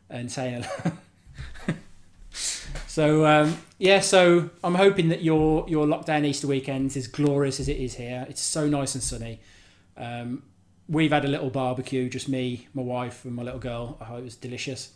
and 0.10 0.32
saying 0.32 0.64
hello. 0.64 0.96
so 2.88 3.26
um, 3.26 3.58
yeah, 3.80 4.00
so 4.00 4.50
I'm 4.64 4.76
hoping 4.76 5.10
that 5.10 5.24
your 5.24 5.66
your 5.68 5.86
lockdown 5.86 6.26
Easter 6.26 6.48
weekend 6.48 6.88
is 6.88 6.98
as 6.98 7.08
glorious 7.08 7.60
as 7.60 7.68
it 7.68 7.78
is 7.78 7.96
here. 7.96 8.26
It's 8.30 8.42
so 8.42 8.68
nice 8.68 8.96
and 8.96 9.04
sunny. 9.04 9.40
Um, 9.98 10.44
we've 10.88 11.12
had 11.12 11.26
a 11.26 11.28
little 11.28 11.50
barbecue, 11.50 12.10
just 12.10 12.28
me, 12.28 12.68
my 12.74 12.82
wife, 12.82 13.26
and 13.26 13.34
my 13.36 13.44
little 13.44 13.60
girl. 13.60 13.98
I 14.02 14.06
hope 14.06 14.20
it 14.20 14.24
was 14.24 14.36
delicious. 14.36 14.94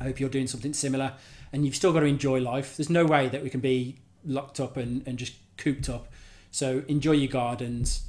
I 0.00 0.04
hope 0.04 0.20
you're 0.20 0.30
doing 0.30 0.46
something 0.46 0.72
similar, 0.72 1.14
and 1.52 1.64
you've 1.64 1.76
still 1.76 1.92
got 1.92 2.00
to 2.00 2.06
enjoy 2.06 2.40
life. 2.40 2.76
There's 2.76 2.90
no 2.90 3.04
way 3.04 3.28
that 3.28 3.42
we 3.42 3.50
can 3.50 3.60
be 3.60 3.98
locked 4.24 4.60
up 4.60 4.76
and, 4.76 5.06
and 5.06 5.18
just 5.18 5.34
cooped 5.56 5.88
up. 5.88 6.08
So 6.50 6.82
enjoy 6.88 7.12
your 7.12 7.30
gardens, 7.30 8.06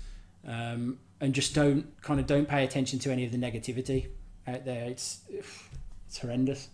um, 0.47 0.99
and 1.19 1.33
just 1.33 1.55
don't 1.55 2.01
kind 2.01 2.19
of 2.19 2.27
don't 2.27 2.47
pay 2.47 2.63
attention 2.63 2.99
to 2.99 3.11
any 3.11 3.25
of 3.25 3.31
the 3.31 3.37
negativity 3.37 4.07
out 4.47 4.65
there. 4.65 4.85
It's 4.85 5.21
it's 5.29 6.17
horrendous. 6.19 6.69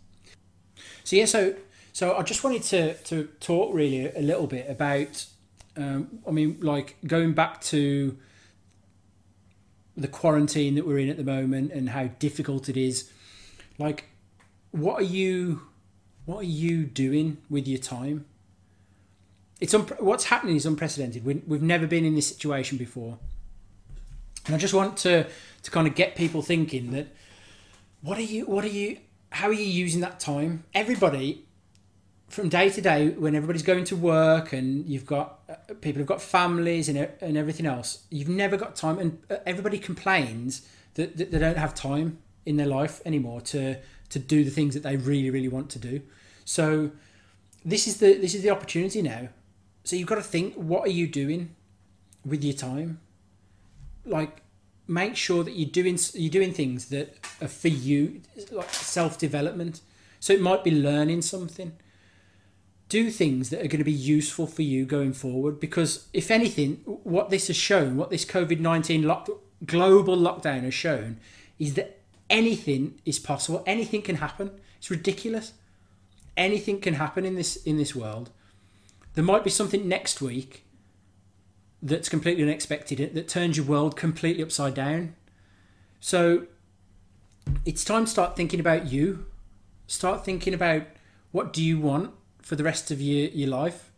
So 1.03 1.15
yeah, 1.15 1.25
so 1.25 1.55
so 1.93 2.15
I 2.15 2.23
just 2.23 2.43
wanted 2.43 2.63
to 2.63 2.93
to 2.95 3.25
talk 3.39 3.73
really 3.73 4.11
a 4.11 4.21
little 4.21 4.47
bit 4.47 4.69
about. 4.69 5.25
Um, 5.77 6.19
I 6.27 6.31
mean, 6.31 6.57
like 6.61 6.97
going 7.05 7.33
back 7.33 7.61
to 7.61 8.17
the 10.01 10.07
quarantine 10.07 10.75
that 10.75 10.85
we're 10.85 10.99
in 10.99 11.09
at 11.09 11.17
the 11.17 11.23
moment 11.23 11.71
and 11.71 11.89
how 11.89 12.07
difficult 12.19 12.69
it 12.69 12.77
is. 12.77 13.11
Like, 13.77 14.05
what 14.71 14.99
are 14.99 15.05
you, 15.05 15.61
what 16.25 16.39
are 16.39 16.43
you 16.43 16.85
doing 16.85 17.37
with 17.49 17.67
your 17.67 17.79
time? 17.79 18.25
It's 19.59 19.73
un- 19.73 19.87
what's 19.99 20.25
happening 20.25 20.55
is 20.55 20.65
unprecedented. 20.65 21.25
We, 21.25 21.41
we've 21.45 21.61
never 21.61 21.87
been 21.87 22.05
in 22.05 22.15
this 22.15 22.27
situation 22.27 22.77
before, 22.77 23.17
and 24.45 24.55
I 24.55 24.57
just 24.57 24.73
want 24.73 24.97
to 24.97 25.27
to 25.63 25.71
kind 25.71 25.87
of 25.87 25.95
get 25.95 26.15
people 26.15 26.41
thinking 26.41 26.91
that 26.91 27.07
what 28.01 28.17
are 28.17 28.23
you, 28.23 28.45
what 28.45 28.63
are 28.63 28.69
you, 28.69 28.97
how 29.31 29.47
are 29.47 29.53
you 29.53 29.65
using 29.65 30.01
that 30.01 30.19
time? 30.19 30.63
Everybody 30.73 31.45
from 32.29 32.47
day 32.47 32.69
to 32.69 32.81
day 32.81 33.09
when 33.09 33.35
everybody's 33.35 33.63
going 33.63 33.83
to 33.83 33.95
work 33.95 34.53
and 34.53 34.87
you've 34.87 35.05
got 35.05 35.39
uh, 35.49 35.55
people 35.81 35.99
have 35.99 36.07
got 36.07 36.21
families 36.21 36.87
and, 36.87 36.97
and 37.21 37.37
everything 37.37 37.65
else 37.65 38.03
you've 38.09 38.29
never 38.29 38.55
got 38.55 38.75
time 38.75 38.99
and 38.99 39.19
uh, 39.29 39.37
everybody 39.45 39.79
complains 39.79 40.67
that, 40.93 41.17
that 41.17 41.31
they 41.31 41.39
don't 41.39 41.57
have 41.57 41.73
time 41.73 42.19
in 42.45 42.57
their 42.57 42.67
life 42.67 43.01
anymore 43.05 43.41
to 43.41 43.77
to 44.09 44.19
do 44.19 44.43
the 44.43 44.51
things 44.51 44.73
that 44.73 44.83
they 44.83 44.97
really 44.97 45.29
really 45.29 45.47
want 45.47 45.69
to 45.69 45.79
do. 45.79 46.01
So 46.45 46.91
this 47.63 47.87
is 47.87 47.97
the 47.97 48.15
this 48.15 48.33
is 48.33 48.41
the 48.41 48.49
opportunity 48.49 49.01
now. 49.01 49.29
So 49.83 49.95
you've 49.95 50.07
got 50.07 50.15
to 50.15 50.23
think 50.23 50.55
what 50.55 50.81
are 50.87 50.91
you 50.91 51.07
doing 51.07 51.55
with 52.25 52.43
your 52.43 52.53
time? 52.53 52.99
Like 54.05 54.41
make 54.87 55.15
sure 55.15 55.43
that 55.43 55.53
you're 55.53 55.69
doing 55.69 55.97
you're 56.13 56.31
doing 56.31 56.53
things 56.53 56.87
that 56.87 57.15
are 57.41 57.47
for 57.47 57.67
you 57.67 58.21
like 58.51 58.69
self 58.71 59.19
development 59.19 59.81
so 60.19 60.33
it 60.33 60.41
might 60.41 60.63
be 60.63 60.71
learning 60.71 61.21
something 61.21 61.71
do 62.89 63.11
things 63.11 63.51
that 63.51 63.59
are 63.63 63.67
going 63.67 63.77
to 63.77 63.83
be 63.83 63.91
useful 63.91 64.47
for 64.47 64.63
you 64.63 64.83
going 64.83 65.13
forward. 65.13 65.59
Because 65.59 66.07
if 66.11 66.31
anything, 66.31 66.77
what 66.85 67.29
this 67.29 67.47
has 67.47 67.55
shown, 67.55 67.95
what 67.95 68.09
this 68.09 68.25
COVID 68.25 68.59
19 68.59 69.03
lock, 69.03 69.29
global 69.65 70.17
lockdown 70.17 70.63
has 70.63 70.73
shown, 70.73 71.17
is 71.59 71.75
that 71.75 71.99
anything 72.29 72.99
is 73.05 73.19
possible. 73.19 73.63
Anything 73.65 74.01
can 74.01 74.15
happen. 74.15 74.59
It's 74.79 74.89
ridiculous. 74.89 75.53
Anything 76.35 76.81
can 76.81 76.95
happen 76.95 77.25
in 77.25 77.35
this 77.35 77.57
in 77.57 77.77
this 77.77 77.95
world. 77.95 78.31
There 79.13 79.23
might 79.23 79.43
be 79.43 79.49
something 79.49 79.87
next 79.87 80.21
week 80.21 80.63
that's 81.81 82.09
completely 82.09 82.43
unexpected 82.43 83.13
that 83.13 83.27
turns 83.27 83.55
your 83.55 83.65
world 83.65 83.95
completely 83.95 84.43
upside 84.43 84.73
down. 84.73 85.15
So 85.99 86.47
it's 87.65 87.83
time 87.83 88.05
to 88.05 88.11
start 88.11 88.35
thinking 88.35 88.59
about 88.59 88.91
you. 88.91 89.25
Start 89.87 90.25
thinking 90.25 90.53
about 90.53 90.83
what 91.31 91.53
do 91.53 91.63
you 91.63 91.79
want 91.79 92.13
for 92.41 92.55
the 92.55 92.63
rest 92.63 92.91
of 92.91 93.01
your, 93.01 93.29
your 93.29 93.49
life. 93.49 93.91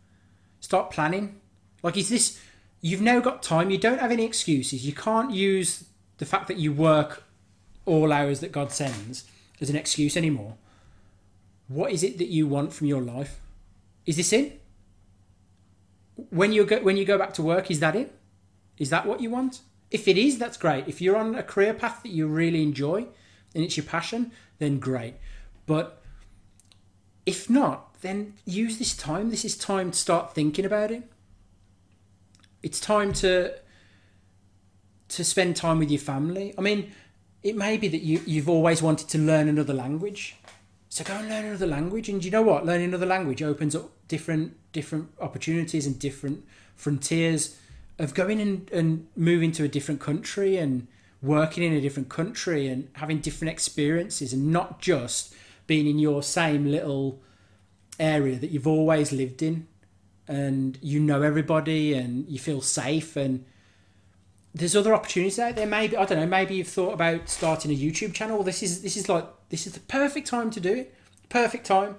Start 0.60 0.90
planning. 0.90 1.40
Like, 1.82 1.96
is 1.96 2.08
this, 2.08 2.40
you've 2.80 3.00
now 3.00 3.20
got 3.20 3.42
time, 3.42 3.70
you 3.70 3.78
don't 3.78 4.00
have 4.00 4.12
any 4.12 4.24
excuses. 4.24 4.86
You 4.86 4.92
can't 4.92 5.32
use 5.32 5.84
the 6.18 6.26
fact 6.26 6.48
that 6.48 6.56
you 6.56 6.72
work 6.72 7.24
all 7.84 8.12
hours 8.12 8.40
that 8.40 8.52
God 8.52 8.70
sends 8.70 9.24
as 9.60 9.70
an 9.70 9.76
excuse 9.76 10.16
anymore. 10.16 10.54
What 11.68 11.92
is 11.92 12.02
it 12.02 12.18
that 12.18 12.28
you 12.28 12.46
want 12.46 12.72
from 12.72 12.86
your 12.86 13.00
life? 13.00 13.40
Is 14.06 14.16
this 14.16 14.32
it? 14.32 14.60
When 16.30 16.52
you 16.52 16.64
go 16.64 16.80
when 16.80 16.96
you 16.96 17.04
go 17.04 17.18
back 17.18 17.32
to 17.34 17.42
work, 17.42 17.70
is 17.70 17.80
that 17.80 17.96
it? 17.96 18.14
Is 18.78 18.90
that 18.90 19.06
what 19.06 19.20
you 19.20 19.30
want? 19.30 19.60
If 19.90 20.08
it 20.08 20.18
is, 20.18 20.38
that's 20.38 20.56
great. 20.56 20.88
If 20.88 21.00
you're 21.00 21.16
on 21.16 21.34
a 21.34 21.42
career 21.42 21.74
path 21.74 22.02
that 22.02 22.10
you 22.10 22.26
really 22.26 22.62
enjoy 22.62 23.06
and 23.54 23.64
it's 23.64 23.76
your 23.76 23.86
passion, 23.86 24.32
then 24.58 24.78
great. 24.78 25.14
But 25.66 26.02
if 27.26 27.48
not, 27.48 27.91
then 28.02 28.34
use 28.44 28.78
this 28.78 28.94
time. 28.96 29.30
This 29.30 29.44
is 29.44 29.56
time 29.56 29.92
to 29.92 29.98
start 29.98 30.34
thinking 30.34 30.64
about 30.64 30.90
it. 30.90 31.04
It's 32.62 32.78
time 32.78 33.12
to 33.14 33.54
to 35.08 35.24
spend 35.24 35.56
time 35.56 35.78
with 35.78 35.90
your 35.90 36.00
family. 36.00 36.54
I 36.56 36.62
mean, 36.62 36.90
it 37.42 37.54
may 37.54 37.76
be 37.76 37.88
that 37.88 38.00
you, 38.00 38.22
you've 38.24 38.48
always 38.48 38.80
wanted 38.80 39.08
to 39.08 39.18
learn 39.18 39.46
another 39.46 39.74
language. 39.74 40.36
So 40.88 41.04
go 41.04 41.14
and 41.14 41.28
learn 41.28 41.44
another 41.44 41.66
language. 41.66 42.08
And 42.08 42.24
you 42.24 42.30
know 42.30 42.40
what? 42.40 42.64
Learning 42.64 42.88
another 42.88 43.06
language 43.06 43.42
opens 43.42 43.74
up 43.76 43.90
different 44.08 44.56
different 44.72 45.10
opportunities 45.20 45.86
and 45.86 45.98
different 45.98 46.44
frontiers 46.74 47.58
of 47.98 48.14
going 48.14 48.40
and, 48.40 48.70
and 48.72 49.06
moving 49.16 49.52
to 49.52 49.64
a 49.64 49.68
different 49.68 50.00
country 50.00 50.56
and 50.56 50.86
working 51.20 51.62
in 51.62 51.72
a 51.72 51.80
different 51.80 52.08
country 52.08 52.66
and 52.66 52.88
having 52.94 53.20
different 53.20 53.52
experiences 53.52 54.32
and 54.32 54.50
not 54.50 54.80
just 54.80 55.34
being 55.66 55.86
in 55.86 55.98
your 55.98 56.22
same 56.22 56.70
little 56.70 57.20
area 57.98 58.36
that 58.36 58.50
you've 58.50 58.66
always 58.66 59.12
lived 59.12 59.42
in 59.42 59.66
and 60.28 60.78
you 60.80 61.00
know 61.00 61.22
everybody 61.22 61.94
and 61.94 62.28
you 62.28 62.38
feel 62.38 62.60
safe 62.60 63.16
and 63.16 63.44
there's 64.54 64.76
other 64.76 64.94
opportunities 64.94 65.38
out 65.38 65.56
there. 65.56 65.66
Maybe 65.66 65.96
i 65.96 66.04
don't 66.04 66.20
know 66.20 66.26
maybe 66.26 66.56
you've 66.56 66.68
thought 66.68 66.92
about 66.92 67.28
starting 67.28 67.70
a 67.70 67.76
youtube 67.76 68.12
channel. 68.14 68.42
This 68.42 68.62
is 68.62 68.82
this 68.82 68.96
is 68.96 69.08
like 69.08 69.26
this 69.48 69.66
is 69.66 69.72
the 69.72 69.80
perfect 69.80 70.26
time 70.26 70.50
to 70.50 70.60
do 70.60 70.74
it. 70.74 70.94
Perfect 71.28 71.66
time. 71.66 71.96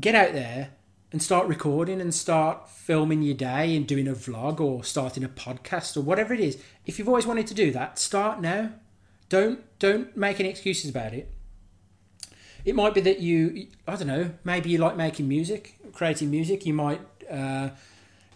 Get 0.00 0.14
out 0.14 0.32
there 0.32 0.70
and 1.10 1.22
start 1.22 1.46
recording 1.46 2.00
and 2.00 2.14
start 2.14 2.68
filming 2.68 3.22
your 3.22 3.34
day 3.34 3.74
and 3.74 3.86
doing 3.86 4.06
a 4.06 4.12
vlog 4.12 4.60
or 4.60 4.84
starting 4.84 5.24
a 5.24 5.28
podcast 5.28 5.96
or 5.96 6.02
whatever 6.02 6.34
it 6.34 6.40
is. 6.40 6.58
If 6.86 6.98
you've 6.98 7.08
always 7.08 7.26
wanted 7.26 7.46
to 7.48 7.54
do 7.54 7.70
that 7.72 7.98
start 7.98 8.40
now. 8.40 8.72
Don't 9.28 9.60
don't 9.78 10.16
make 10.16 10.40
any 10.40 10.48
excuses 10.48 10.90
about 10.90 11.12
it 11.12 11.30
it 12.68 12.74
might 12.74 12.92
be 12.92 13.00
that 13.00 13.20
you 13.20 13.66
I 13.86 13.96
don't 13.96 14.08
know 14.08 14.30
maybe 14.44 14.68
you 14.68 14.78
like 14.78 14.96
making 14.96 15.26
music, 15.26 15.78
creating 15.92 16.30
music. 16.30 16.66
You 16.66 16.74
might 16.74 17.00
uh, 17.30 17.70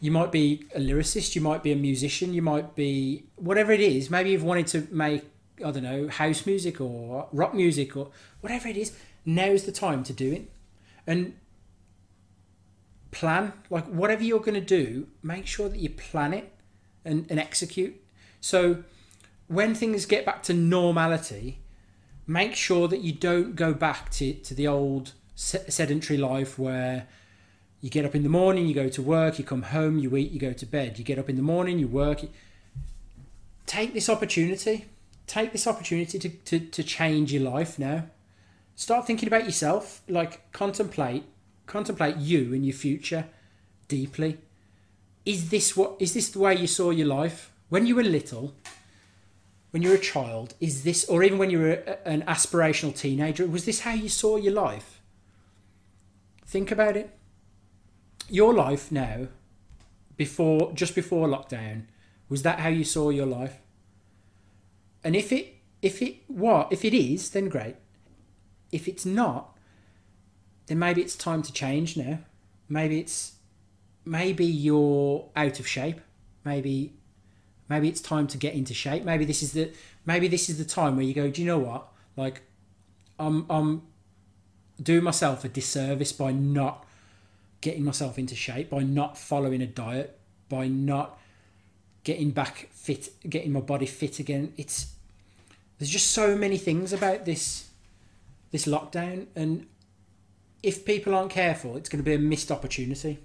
you 0.00 0.10
might 0.10 0.32
be 0.32 0.64
a 0.74 0.80
lyricist, 0.80 1.34
you 1.34 1.42
might 1.42 1.62
be 1.62 1.70
a 1.70 1.76
musician, 1.76 2.32
you 2.32 2.40
might 2.40 2.74
be 2.74 3.24
whatever 3.36 3.72
it 3.72 3.80
is. 3.80 4.10
Maybe 4.10 4.30
you've 4.30 4.42
wanted 4.42 4.66
to 4.68 4.88
make 4.90 5.24
I 5.62 5.70
don't 5.70 5.82
know 5.82 6.08
house 6.08 6.46
music 6.46 6.80
or 6.80 7.28
rock 7.32 7.54
music 7.54 7.94
or 7.94 8.08
whatever 8.40 8.68
it 8.68 8.76
is. 8.78 8.96
Now's 9.26 9.64
the 9.64 9.72
time 9.72 10.02
to 10.04 10.12
do 10.14 10.32
it, 10.32 10.50
and 11.06 11.34
plan 13.10 13.52
like 13.68 13.86
whatever 13.86 14.24
you're 14.24 14.40
going 14.40 14.54
to 14.54 14.60
do. 14.60 15.08
Make 15.22 15.46
sure 15.46 15.68
that 15.68 15.78
you 15.78 15.90
plan 15.90 16.32
it 16.32 16.52
and, 17.04 17.26
and 17.30 17.38
execute. 17.38 18.02
So 18.40 18.82
when 19.46 19.74
things 19.74 20.06
get 20.06 20.24
back 20.24 20.42
to 20.44 20.54
normality, 20.54 21.62
make 22.32 22.54
sure 22.54 22.88
that 22.88 23.00
you 23.00 23.12
don't 23.12 23.54
go 23.54 23.74
back 23.74 24.10
to, 24.10 24.32
to 24.32 24.54
the 24.54 24.66
old 24.66 25.12
sedentary 25.34 26.18
life 26.18 26.58
where 26.58 27.06
you 27.80 27.90
get 27.90 28.04
up 28.04 28.14
in 28.14 28.22
the 28.22 28.28
morning, 28.28 28.66
you 28.66 28.74
go 28.74 28.88
to 28.88 29.02
work, 29.02 29.38
you 29.38 29.44
come 29.44 29.62
home, 29.62 29.98
you 29.98 30.16
eat, 30.16 30.30
you 30.30 30.38
go 30.38 30.52
to 30.52 30.66
bed. 30.66 30.98
You 30.98 31.04
get 31.04 31.18
up 31.18 31.28
in 31.28 31.36
the 31.36 31.42
morning, 31.42 31.78
you 31.78 31.88
work. 31.88 32.20
Take 33.66 33.92
this 33.92 34.08
opportunity. 34.08 34.86
Take 35.26 35.52
this 35.52 35.66
opportunity 35.66 36.18
to, 36.18 36.28
to, 36.28 36.60
to 36.60 36.82
change 36.82 37.32
your 37.32 37.42
life 37.42 37.78
now. 37.78 38.04
Start 38.76 39.06
thinking 39.06 39.26
about 39.26 39.44
yourself. 39.44 40.02
Like 40.08 40.52
contemplate, 40.52 41.24
contemplate 41.66 42.16
you 42.16 42.54
and 42.54 42.64
your 42.64 42.74
future 42.74 43.26
deeply. 43.88 44.38
Is 45.24 45.50
this 45.50 45.76
what 45.76 45.96
is 46.00 46.14
this 46.14 46.30
the 46.30 46.40
way 46.40 46.56
you 46.56 46.66
saw 46.66 46.90
your 46.90 47.06
life 47.06 47.52
when 47.68 47.86
you 47.86 47.94
were 47.94 48.02
little? 48.02 48.54
When 49.72 49.82
you 49.82 49.88
were 49.88 49.96
a 49.96 49.98
child, 49.98 50.54
is 50.60 50.84
this, 50.84 51.04
or 51.06 51.22
even 51.22 51.38
when 51.38 51.50
you 51.50 51.58
were 51.58 51.72
a, 51.72 52.06
an 52.06 52.22
aspirational 52.22 52.96
teenager, 52.96 53.46
was 53.46 53.64
this 53.64 53.80
how 53.80 53.92
you 53.92 54.08
saw 54.08 54.36
your 54.36 54.52
life? 54.52 55.00
Think 56.46 56.70
about 56.70 56.96
it. 56.96 57.10
Your 58.28 58.52
life 58.52 58.92
now, 58.92 59.28
before, 60.16 60.72
just 60.74 60.94
before 60.94 61.26
lockdown, 61.26 61.86
was 62.28 62.42
that 62.42 62.60
how 62.60 62.68
you 62.68 62.84
saw 62.84 63.08
your 63.08 63.26
life? 63.26 63.60
And 65.02 65.16
if 65.16 65.32
it, 65.32 65.56
if 65.80 66.02
it 66.02 66.16
what, 66.28 66.70
if 66.70 66.84
it 66.84 66.94
is, 66.94 67.30
then 67.30 67.48
great. 67.48 67.76
If 68.70 68.86
it's 68.86 69.06
not, 69.06 69.56
then 70.66 70.78
maybe 70.78 71.00
it's 71.00 71.16
time 71.16 71.42
to 71.42 71.52
change 71.52 71.96
now. 71.96 72.18
Maybe 72.68 73.00
it's, 73.00 73.36
maybe 74.04 74.44
you're 74.44 75.30
out 75.34 75.60
of 75.60 75.66
shape. 75.66 76.00
Maybe 76.44 76.92
Maybe 77.69 77.88
it's 77.88 78.00
time 78.00 78.26
to 78.28 78.38
get 78.38 78.54
into 78.54 78.75
shape. 78.75 79.04
Maybe 79.04 79.25
this 79.25 79.42
is 79.42 79.52
the 79.52 79.73
maybe 80.04 80.28
this 80.28 80.49
is 80.49 80.59
the 80.59 80.64
time 80.64 80.97
where 80.97 81.04
you 81.04 81.14
go, 81.14 81.31
do 81.31 81.40
you 81.40 81.47
know 81.47 81.59
what? 81.59 81.88
Like, 82.16 82.42
I'm 83.19 83.47
I'm 83.50 83.83
doing 84.83 85.04
myself 85.04 85.45
a 85.45 85.49
disservice 85.49 86.12
by 86.12 86.33
not 86.33 86.87
getting 87.61 87.85
myself 87.85 88.19
into 88.19 88.35
shape, 88.35 88.71
by 88.71 88.81
not 88.81 89.16
following 89.16 89.62
a 89.62 89.66
diet, 89.66 90.19
by 90.49 90.66
not 90.69 91.19
getting 92.04 92.31
back 92.31 92.69
fit, 92.73 93.09
getting 93.28 93.52
my 93.52 93.61
body 93.61 93.87
fit 93.87 94.19
again. 94.19 94.52
It's 94.57 94.95
there's 95.78 95.90
just 95.90 96.12
so 96.12 96.37
many 96.37 96.59
things 96.59 96.92
about 96.92 97.25
this 97.25 97.71
this 98.50 98.66
lockdown, 98.66 99.26
and 99.35 99.66
if 100.62 100.85
people 100.85 101.14
aren't 101.14 101.31
careful, 101.31 101.76
it's 101.76 101.88
going 101.88 102.02
to 102.02 102.09
be 102.09 102.14
a 102.14 102.19
missed 102.19 102.52
opportunity. 102.52 103.19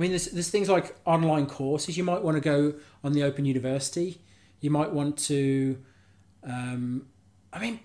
I 0.00 0.02
mean, 0.02 0.12
there's, 0.12 0.28
there's 0.28 0.48
things 0.48 0.70
like 0.70 0.96
online 1.04 1.44
courses. 1.44 1.98
You 1.98 2.04
might 2.04 2.22
want 2.22 2.34
to 2.36 2.40
go 2.40 2.72
on 3.04 3.12
the 3.12 3.22
Open 3.22 3.44
University. 3.44 4.22
You 4.60 4.70
might 4.70 4.92
want 4.92 5.18
to. 5.26 5.78
Um, 6.42 7.04
I 7.52 7.58
mean, 7.58 7.80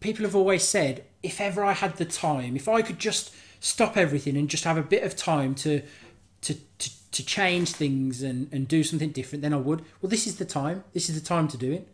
people 0.00 0.24
have 0.24 0.34
always 0.34 0.66
said, 0.66 1.04
if 1.22 1.42
ever 1.42 1.62
I 1.62 1.74
had 1.74 1.96
the 1.96 2.06
time, 2.06 2.56
if 2.56 2.68
I 2.68 2.80
could 2.80 2.98
just 2.98 3.34
stop 3.60 3.98
everything 3.98 4.34
and 4.34 4.48
just 4.48 4.64
have 4.64 4.78
a 4.78 4.82
bit 4.82 5.02
of 5.02 5.14
time 5.14 5.54
to 5.56 5.82
to, 6.40 6.54
to, 6.54 7.10
to 7.10 7.26
change 7.26 7.72
things 7.72 8.22
and, 8.22 8.50
and 8.50 8.66
do 8.66 8.82
something 8.82 9.10
different, 9.10 9.42
then 9.42 9.52
I 9.52 9.58
would. 9.58 9.84
Well, 10.00 10.08
this 10.08 10.26
is 10.26 10.36
the 10.36 10.46
time. 10.46 10.84
This 10.94 11.10
is 11.10 11.20
the 11.20 11.26
time 11.26 11.48
to 11.48 11.58
do 11.58 11.70
it. 11.70 11.86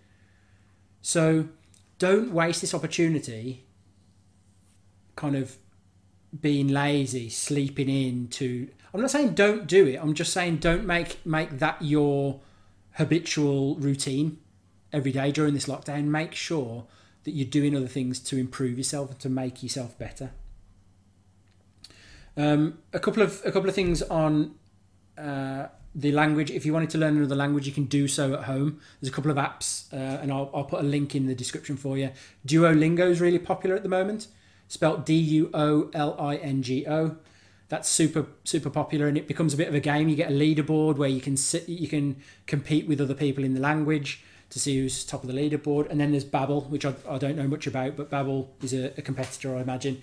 So 1.02 1.48
don't 1.98 2.30
waste 2.30 2.60
this 2.60 2.74
opportunity 2.74 3.64
kind 5.16 5.34
of 5.34 5.56
being 6.40 6.68
lazy, 6.68 7.28
sleeping 7.28 7.88
in 7.88 8.28
to 8.28 8.68
I'm 8.94 9.00
not 9.00 9.10
saying 9.10 9.34
don't 9.34 9.66
do 9.66 9.88
it. 9.88 9.96
I'm 9.96 10.14
just 10.14 10.32
saying 10.32 10.58
don't 10.58 10.86
make 10.86 11.24
make 11.26 11.58
that 11.58 11.82
your 11.82 12.40
habitual 12.92 13.74
routine 13.74 14.38
every 14.92 15.10
day 15.10 15.32
during 15.32 15.52
this 15.52 15.66
lockdown. 15.66 16.04
Make 16.04 16.34
sure 16.34 16.86
that 17.24 17.32
you're 17.32 17.48
doing 17.48 17.76
other 17.76 17.88
things 17.88 18.20
to 18.20 18.36
improve 18.36 18.78
yourself 18.78 19.10
and 19.10 19.18
to 19.18 19.28
make 19.28 19.64
yourself 19.64 19.98
better. 19.98 20.30
Um, 22.36 22.78
a 22.92 23.00
couple 23.00 23.22
of 23.24 23.42
a 23.44 23.50
couple 23.50 23.68
of 23.68 23.74
things 23.74 24.00
on 24.02 24.54
uh, 25.18 25.66
the 25.92 26.12
language. 26.12 26.52
If 26.52 26.64
you 26.64 26.72
wanted 26.72 26.90
to 26.90 26.98
learn 26.98 27.16
another 27.16 27.34
language, 27.34 27.66
you 27.66 27.72
can 27.72 27.86
do 27.86 28.06
so 28.06 28.34
at 28.34 28.44
home. 28.44 28.80
There's 29.00 29.10
a 29.10 29.14
couple 29.14 29.32
of 29.32 29.36
apps, 29.36 29.92
uh, 29.92 30.20
and 30.22 30.32
I'll, 30.32 30.50
I'll 30.54 30.64
put 30.64 30.80
a 30.80 30.86
link 30.86 31.16
in 31.16 31.26
the 31.26 31.34
description 31.34 31.76
for 31.76 31.98
you. 31.98 32.10
Duolingo 32.46 33.10
is 33.10 33.20
really 33.20 33.40
popular 33.40 33.74
at 33.74 33.82
the 33.82 33.88
moment, 33.88 34.28
spelt 34.68 35.04
D 35.04 35.14
U 35.14 35.50
O 35.52 35.90
L 35.94 36.16
I 36.20 36.36
N 36.36 36.62
G 36.62 36.86
O 36.86 37.16
that's 37.68 37.88
super 37.88 38.26
super 38.44 38.70
popular 38.70 39.06
and 39.06 39.16
it 39.16 39.26
becomes 39.26 39.54
a 39.54 39.56
bit 39.56 39.68
of 39.68 39.74
a 39.74 39.80
game. 39.80 40.08
You 40.08 40.16
get 40.16 40.30
a 40.30 40.34
leaderboard 40.34 40.96
where 40.96 41.08
you 41.08 41.20
can 41.20 41.36
sit 41.36 41.68
you 41.68 41.88
can 41.88 42.16
compete 42.46 42.86
with 42.86 43.00
other 43.00 43.14
people 43.14 43.44
in 43.44 43.54
the 43.54 43.60
language 43.60 44.22
to 44.50 44.58
see 44.58 44.78
who's 44.78 45.04
top 45.04 45.24
of 45.24 45.32
the 45.32 45.34
leaderboard. 45.34 45.90
And 45.90 45.98
then 45.98 46.10
there's 46.10 46.24
Babbel 46.24 46.68
which 46.68 46.84
I, 46.84 46.94
I 47.08 47.18
don't 47.18 47.36
know 47.36 47.48
much 47.48 47.66
about 47.66 47.96
but 47.96 48.10
Babbel 48.10 48.48
is 48.62 48.74
a, 48.74 48.92
a 48.98 49.02
competitor 49.02 49.56
I 49.56 49.60
imagine. 49.60 50.02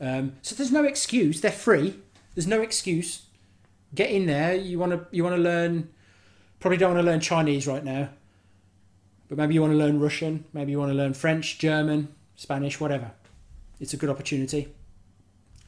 Um, 0.00 0.36
so 0.42 0.54
there's 0.54 0.72
no 0.72 0.84
excuse. 0.84 1.40
They're 1.40 1.50
free. 1.50 1.98
There's 2.34 2.46
no 2.46 2.62
excuse. 2.62 3.26
Get 3.94 4.10
in 4.10 4.26
there. 4.26 4.54
You 4.54 4.78
want 4.78 4.92
to 4.92 5.06
you 5.10 5.24
want 5.24 5.36
to 5.36 5.42
learn 5.42 5.88
probably 6.60 6.78
don't 6.78 6.94
want 6.94 7.04
to 7.04 7.10
learn 7.10 7.20
Chinese 7.20 7.66
right 7.66 7.84
now 7.84 8.10
but 9.28 9.38
maybe 9.38 9.54
you 9.54 9.62
want 9.62 9.72
to 9.72 9.78
learn 9.78 9.98
Russian 9.98 10.44
maybe 10.52 10.72
you 10.72 10.78
want 10.78 10.90
to 10.90 10.96
learn 10.96 11.14
French 11.14 11.58
German 11.58 12.14
Spanish 12.36 12.78
whatever. 12.78 13.12
It's 13.80 13.94
a 13.94 13.96
good 13.96 14.10
opportunity 14.10 14.68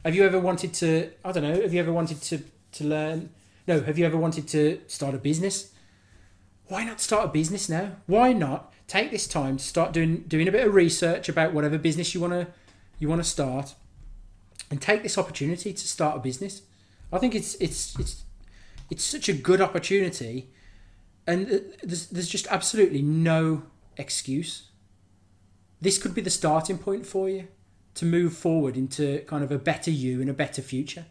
have 0.03 0.15
you 0.15 0.25
ever 0.25 0.39
wanted 0.39 0.73
to? 0.75 1.11
I 1.23 1.31
don't 1.31 1.43
know. 1.43 1.61
Have 1.61 1.73
you 1.73 1.79
ever 1.79 1.93
wanted 1.93 2.21
to 2.23 2.41
to 2.73 2.83
learn? 2.83 3.29
No. 3.67 3.81
Have 3.81 3.97
you 3.97 4.05
ever 4.05 4.17
wanted 4.17 4.47
to 4.49 4.81
start 4.87 5.15
a 5.15 5.17
business? 5.17 5.71
Why 6.67 6.83
not 6.83 6.99
start 6.99 7.25
a 7.25 7.27
business 7.29 7.69
now? 7.69 7.97
Why 8.05 8.33
not 8.33 8.73
take 8.87 9.11
this 9.11 9.27
time 9.27 9.57
to 9.57 9.63
start 9.63 9.93
doing 9.93 10.23
doing 10.27 10.47
a 10.47 10.51
bit 10.51 10.67
of 10.67 10.73
research 10.73 11.29
about 11.29 11.53
whatever 11.53 11.77
business 11.77 12.13
you 12.13 12.21
want 12.21 12.33
to 12.33 12.47
you 12.99 13.07
want 13.07 13.23
to 13.23 13.29
start, 13.29 13.75
and 14.69 14.81
take 14.81 15.03
this 15.03 15.17
opportunity 15.17 15.73
to 15.73 15.87
start 15.87 16.17
a 16.17 16.19
business? 16.19 16.63
I 17.11 17.19
think 17.19 17.33
it's 17.33 17.55
it's 17.55 17.97
it's 17.97 18.23
it's 18.89 19.03
such 19.03 19.29
a 19.29 19.33
good 19.33 19.61
opportunity, 19.61 20.49
and 21.25 21.47
there's 21.81 22.07
there's 22.07 22.29
just 22.29 22.47
absolutely 22.47 23.01
no 23.01 23.63
excuse. 23.95 24.69
This 25.79 25.97
could 25.97 26.13
be 26.13 26.21
the 26.21 26.29
starting 26.29 26.77
point 26.77 27.05
for 27.05 27.29
you 27.29 27.47
to 27.95 28.05
move 28.05 28.35
forward 28.35 28.75
into 28.75 29.19
kind 29.27 29.43
of 29.43 29.51
a 29.51 29.57
better 29.57 29.91
you 29.91 30.21
and 30.21 30.29
a 30.29 30.33
better 30.33 30.61
future. 30.61 31.05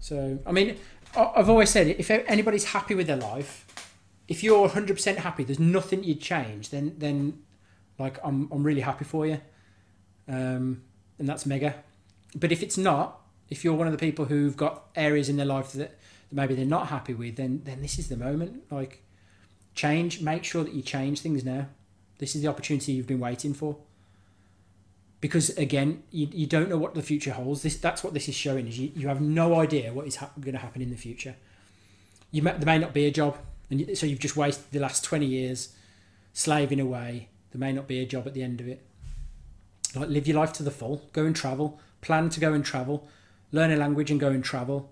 So, 0.00 0.38
I 0.46 0.52
mean, 0.52 0.76
I've 1.16 1.48
always 1.48 1.70
said 1.70 1.88
if 1.88 2.10
anybody's 2.10 2.66
happy 2.66 2.94
with 2.94 3.06
their 3.06 3.16
life, 3.16 3.66
if 4.28 4.42
you're 4.42 4.68
100% 4.68 5.16
happy, 5.16 5.44
there's 5.44 5.60
nothing 5.60 6.02
you'd 6.04 6.20
change, 6.20 6.70
then, 6.70 6.94
then 6.98 7.42
like, 7.98 8.18
I'm, 8.24 8.48
I'm 8.50 8.64
really 8.64 8.80
happy 8.80 9.04
for 9.04 9.26
you. 9.26 9.40
Um, 10.28 10.82
and 11.18 11.28
that's 11.28 11.46
mega. 11.46 11.76
But 12.34 12.50
if 12.50 12.62
it's 12.62 12.76
not, 12.76 13.20
if 13.48 13.64
you're 13.64 13.74
one 13.74 13.86
of 13.86 13.92
the 13.92 13.98
people 13.98 14.24
who've 14.24 14.56
got 14.56 14.86
areas 14.96 15.28
in 15.28 15.36
their 15.36 15.46
life 15.46 15.72
that, 15.72 15.78
that 15.78 15.98
maybe 16.32 16.54
they're 16.54 16.64
not 16.64 16.88
happy 16.88 17.14
with, 17.14 17.36
then, 17.36 17.62
then 17.64 17.80
this 17.80 17.98
is 17.98 18.08
the 18.08 18.16
moment. 18.16 18.64
Like, 18.70 19.04
change, 19.74 20.20
make 20.20 20.42
sure 20.42 20.64
that 20.64 20.74
you 20.74 20.82
change 20.82 21.20
things 21.20 21.44
now. 21.44 21.68
This 22.18 22.34
is 22.34 22.42
the 22.42 22.48
opportunity 22.48 22.92
you've 22.92 23.06
been 23.06 23.20
waiting 23.20 23.54
for 23.54 23.76
because 25.20 25.50
again 25.50 26.02
you, 26.10 26.28
you 26.32 26.46
don't 26.46 26.68
know 26.68 26.78
what 26.78 26.94
the 26.94 27.02
future 27.02 27.32
holds. 27.32 27.62
This 27.62 27.76
that's 27.76 28.04
what 28.04 28.14
this 28.14 28.28
is 28.28 28.34
showing 28.34 28.66
is 28.68 28.78
you, 28.78 28.92
you 28.94 29.08
have 29.08 29.20
no 29.20 29.58
idea 29.60 29.92
what 29.92 30.06
is 30.06 30.16
ha- 30.16 30.30
going 30.40 30.54
to 30.54 30.60
happen 30.60 30.82
in 30.82 30.90
the 30.90 30.96
future. 30.96 31.36
You 32.30 32.42
may, 32.42 32.52
there 32.52 32.66
may 32.66 32.78
not 32.78 32.92
be 32.92 33.06
a 33.06 33.10
job 33.10 33.38
and 33.70 33.80
you, 33.80 33.94
so 33.94 34.06
you've 34.06 34.18
just 34.18 34.36
wasted 34.36 34.66
the 34.72 34.80
last 34.80 35.04
20 35.04 35.26
years 35.26 35.74
slaving 36.32 36.80
away. 36.80 37.28
There 37.52 37.60
may 37.60 37.72
not 37.72 37.88
be 37.88 38.00
a 38.00 38.06
job 38.06 38.26
at 38.26 38.34
the 38.34 38.42
end 38.42 38.60
of 38.60 38.68
it. 38.68 38.84
Like 39.94 40.10
live 40.10 40.26
your 40.26 40.36
life 40.36 40.52
to 40.54 40.62
the 40.62 40.70
full. 40.70 41.02
Go 41.12 41.24
and 41.24 41.34
travel. 41.34 41.80
Plan 42.02 42.28
to 42.30 42.40
go 42.40 42.52
and 42.52 42.64
travel. 42.64 43.08
Learn 43.52 43.72
a 43.72 43.76
language 43.76 44.10
and 44.10 44.20
go 44.20 44.28
and 44.28 44.44
travel. 44.44 44.90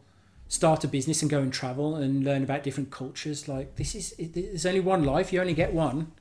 Start 0.48 0.84
a 0.84 0.88
business 0.88 1.20
and 1.20 1.30
go 1.30 1.40
and 1.40 1.52
travel 1.52 1.96
and 1.96 2.24
learn 2.24 2.42
about 2.42 2.62
different 2.62 2.90
cultures. 2.90 3.48
Like 3.48 3.76
this 3.76 3.94
is 3.94 4.14
there's 4.18 4.66
only 4.66 4.80
one 4.80 5.04
life. 5.04 5.32
You 5.32 5.40
only 5.40 5.54
get 5.54 5.74
one. 5.74 6.12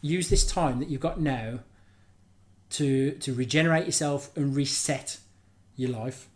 Use 0.00 0.28
this 0.28 0.44
time 0.44 0.80
that 0.80 0.88
you've 0.88 1.00
got 1.00 1.20
now 1.20 1.60
to 2.72 3.12
to 3.12 3.34
regenerate 3.34 3.86
yourself 3.86 4.34
and 4.36 4.54
reset 4.56 5.18
your 5.76 5.90
life. 5.90 6.28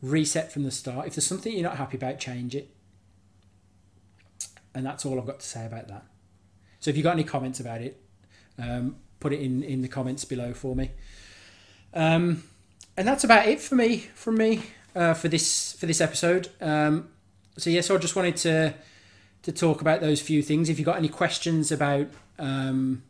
Reset 0.00 0.52
from 0.52 0.64
the 0.64 0.70
start. 0.70 1.06
If 1.06 1.14
there's 1.14 1.26
something 1.26 1.52
you're 1.52 1.62
not 1.62 1.76
happy 1.76 1.96
about, 1.96 2.18
change 2.18 2.54
it. 2.54 2.74
And 4.74 4.84
that's 4.84 5.04
all 5.04 5.18
I've 5.18 5.26
got 5.26 5.40
to 5.40 5.46
say 5.46 5.66
about 5.66 5.88
that. 5.88 6.04
So 6.80 6.90
if 6.90 6.96
you've 6.96 7.04
got 7.04 7.12
any 7.12 7.24
comments 7.24 7.60
about 7.60 7.82
it, 7.82 8.02
um, 8.58 8.96
put 9.20 9.32
it 9.32 9.40
in, 9.40 9.62
in 9.62 9.82
the 9.82 9.88
comments 9.88 10.24
below 10.24 10.52
for 10.52 10.74
me. 10.74 10.90
Um, 11.94 12.42
and 12.96 13.06
that's 13.06 13.22
about 13.22 13.46
it 13.46 13.60
for 13.60 13.74
me 13.74 13.98
from 14.14 14.36
me 14.36 14.62
uh, 14.94 15.14
for 15.14 15.28
this 15.28 15.74
for 15.74 15.86
this 15.86 16.00
episode. 16.00 16.48
Um, 16.60 17.08
so 17.56 17.70
yes, 17.70 17.84
yeah, 17.84 17.88
so 17.88 17.94
I 17.96 17.98
just 17.98 18.16
wanted 18.16 18.36
to 18.38 18.74
to 19.42 19.52
talk 19.52 19.80
about 19.80 20.00
those 20.00 20.20
few 20.20 20.42
things. 20.42 20.68
If 20.68 20.78
you've 20.78 20.86
got 20.86 20.96
any 20.96 21.08
questions 21.08 21.70
about 21.72 22.08
um, 22.38 23.02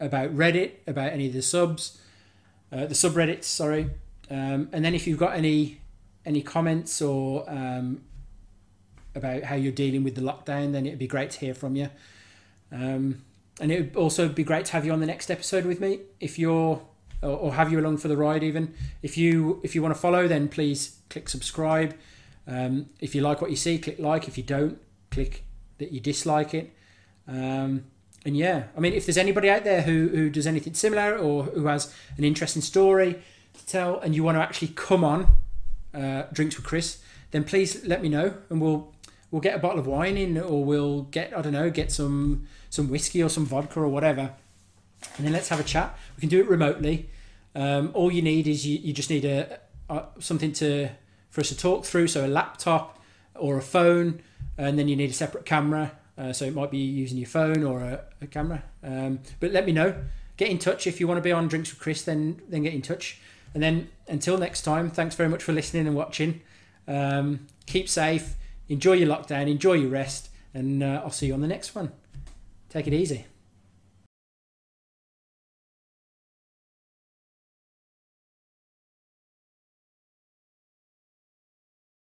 about 0.00 0.34
Reddit, 0.34 0.72
about 0.86 1.12
any 1.12 1.26
of 1.26 1.32
the 1.32 1.42
subs, 1.42 2.00
uh, 2.72 2.86
the 2.86 2.94
subreddits, 2.94 3.44
sorry. 3.44 3.90
Um, 4.30 4.68
and 4.72 4.84
then 4.84 4.94
if 4.94 5.06
you've 5.06 5.18
got 5.18 5.34
any 5.34 5.80
any 6.24 6.42
comments 6.42 7.00
or 7.00 7.48
um, 7.48 8.02
about 9.14 9.44
how 9.44 9.54
you're 9.54 9.72
dealing 9.72 10.04
with 10.04 10.14
the 10.14 10.20
lockdown, 10.20 10.72
then 10.72 10.86
it'd 10.86 10.98
be 10.98 11.06
great 11.06 11.30
to 11.30 11.40
hear 11.40 11.54
from 11.54 11.76
you. 11.76 11.88
Um, 12.70 13.22
and 13.60 13.72
it 13.72 13.80
would 13.80 13.96
also 13.96 14.28
be 14.28 14.44
great 14.44 14.66
to 14.66 14.72
have 14.72 14.84
you 14.86 14.92
on 14.92 15.00
the 15.00 15.06
next 15.06 15.30
episode 15.30 15.64
with 15.64 15.80
me. 15.80 16.00
If 16.20 16.38
you're 16.38 16.82
or, 17.22 17.52
have 17.54 17.70
you 17.70 17.78
along 17.78 17.98
for 17.98 18.08
the 18.08 18.16
ride 18.16 18.42
even. 18.42 18.74
If 19.02 19.18
you 19.18 19.60
if 19.62 19.74
you 19.74 19.82
want 19.82 19.94
to 19.94 20.00
follow, 20.00 20.26
then 20.26 20.48
please 20.48 21.00
click 21.10 21.28
subscribe. 21.28 21.94
Um, 22.46 22.86
if 23.00 23.14
you 23.14 23.20
like 23.20 23.40
what 23.40 23.50
you 23.50 23.56
see, 23.56 23.78
click 23.78 23.98
like. 23.98 24.26
If 24.26 24.38
you 24.38 24.44
don't, 24.44 24.78
click 25.10 25.44
that 25.78 25.92
you 25.92 26.00
dislike 26.00 26.54
it. 26.54 26.72
Um, 27.28 27.84
and 28.24 28.36
yeah, 28.36 28.64
I 28.76 28.80
mean, 28.80 28.92
if 28.92 29.06
there's 29.06 29.16
anybody 29.16 29.48
out 29.48 29.64
there 29.64 29.82
who, 29.82 30.08
who 30.08 30.30
does 30.30 30.46
anything 30.46 30.74
similar 30.74 31.16
or 31.16 31.44
who 31.44 31.66
has 31.66 31.94
an 32.18 32.24
interesting 32.24 32.60
story 32.60 33.22
to 33.54 33.66
tell 33.66 33.98
and 33.98 34.14
you 34.14 34.22
want 34.22 34.36
to 34.36 34.42
actually 34.42 34.68
come 34.68 35.04
on 35.04 35.36
uh, 35.94 36.24
Drinks 36.32 36.56
with 36.56 36.66
Chris, 36.66 37.02
then 37.30 37.44
please 37.44 37.84
let 37.84 38.02
me 38.02 38.08
know 38.08 38.34
and 38.50 38.60
we'll 38.60 38.92
we'll 39.30 39.40
get 39.40 39.54
a 39.54 39.58
bottle 39.58 39.78
of 39.78 39.86
wine 39.86 40.16
in 40.16 40.36
or 40.36 40.64
we'll 40.64 41.02
get 41.04 41.36
I 41.36 41.40
don't 41.40 41.52
know 41.52 41.70
get 41.70 41.90
some 41.90 42.46
some 42.68 42.88
whiskey 42.88 43.22
or 43.22 43.30
some 43.30 43.46
vodka 43.46 43.80
or 43.80 43.88
whatever, 43.88 44.34
and 45.16 45.26
then 45.26 45.32
let's 45.32 45.48
have 45.48 45.60
a 45.60 45.64
chat. 45.64 45.96
We 46.16 46.20
can 46.20 46.28
do 46.28 46.40
it 46.40 46.48
remotely. 46.48 47.08
Um, 47.54 47.90
all 47.94 48.12
you 48.12 48.22
need 48.22 48.46
is 48.46 48.66
you, 48.66 48.78
you 48.78 48.92
just 48.92 49.10
need 49.10 49.24
a, 49.24 49.60
a 49.88 50.04
something 50.18 50.52
to 50.54 50.90
for 51.30 51.40
us 51.40 51.48
to 51.48 51.56
talk 51.56 51.86
through, 51.86 52.08
so 52.08 52.26
a 52.26 52.28
laptop 52.28 53.02
or 53.34 53.56
a 53.56 53.62
phone, 53.62 54.20
and 54.58 54.78
then 54.78 54.88
you 54.88 54.96
need 54.96 55.10
a 55.10 55.14
separate 55.14 55.46
camera 55.46 55.92
uh, 56.20 56.32
so 56.32 56.44
it 56.44 56.54
might 56.54 56.70
be 56.70 56.78
using 56.78 57.16
your 57.16 57.28
phone 57.28 57.64
or 57.64 57.80
a, 57.80 58.04
a 58.20 58.26
camera. 58.26 58.62
Um, 58.84 59.20
but 59.40 59.52
let 59.52 59.64
me 59.64 59.72
know. 59.72 59.94
Get 60.36 60.48
in 60.48 60.58
touch 60.58 60.86
if 60.86 61.00
you 61.00 61.08
want 61.08 61.18
to 61.18 61.22
be 61.22 61.32
on 61.32 61.48
Drinks 61.48 61.70
with 61.70 61.80
Chris. 61.80 62.02
Then 62.02 62.42
then 62.48 62.62
get 62.62 62.74
in 62.74 62.82
touch. 62.82 63.18
And 63.54 63.62
then 63.62 63.88
until 64.06 64.38
next 64.38 64.62
time, 64.62 64.90
thanks 64.90 65.14
very 65.14 65.28
much 65.28 65.42
for 65.42 65.52
listening 65.52 65.86
and 65.86 65.96
watching. 65.96 66.42
Um, 66.86 67.46
keep 67.66 67.88
safe. 67.88 68.36
enjoy 68.68 68.94
your 68.94 69.08
lockdown, 69.08 69.48
enjoy 69.48 69.74
your 69.74 69.90
rest, 69.90 70.28
and 70.54 70.82
uh, 70.82 71.02
I'll 71.02 71.10
see 71.10 71.26
you 71.26 71.34
on 71.34 71.40
the 71.40 71.48
next 71.48 71.74
one. 71.74 71.92
Take 72.68 72.86
it 72.86 72.94
easy. 72.94 73.29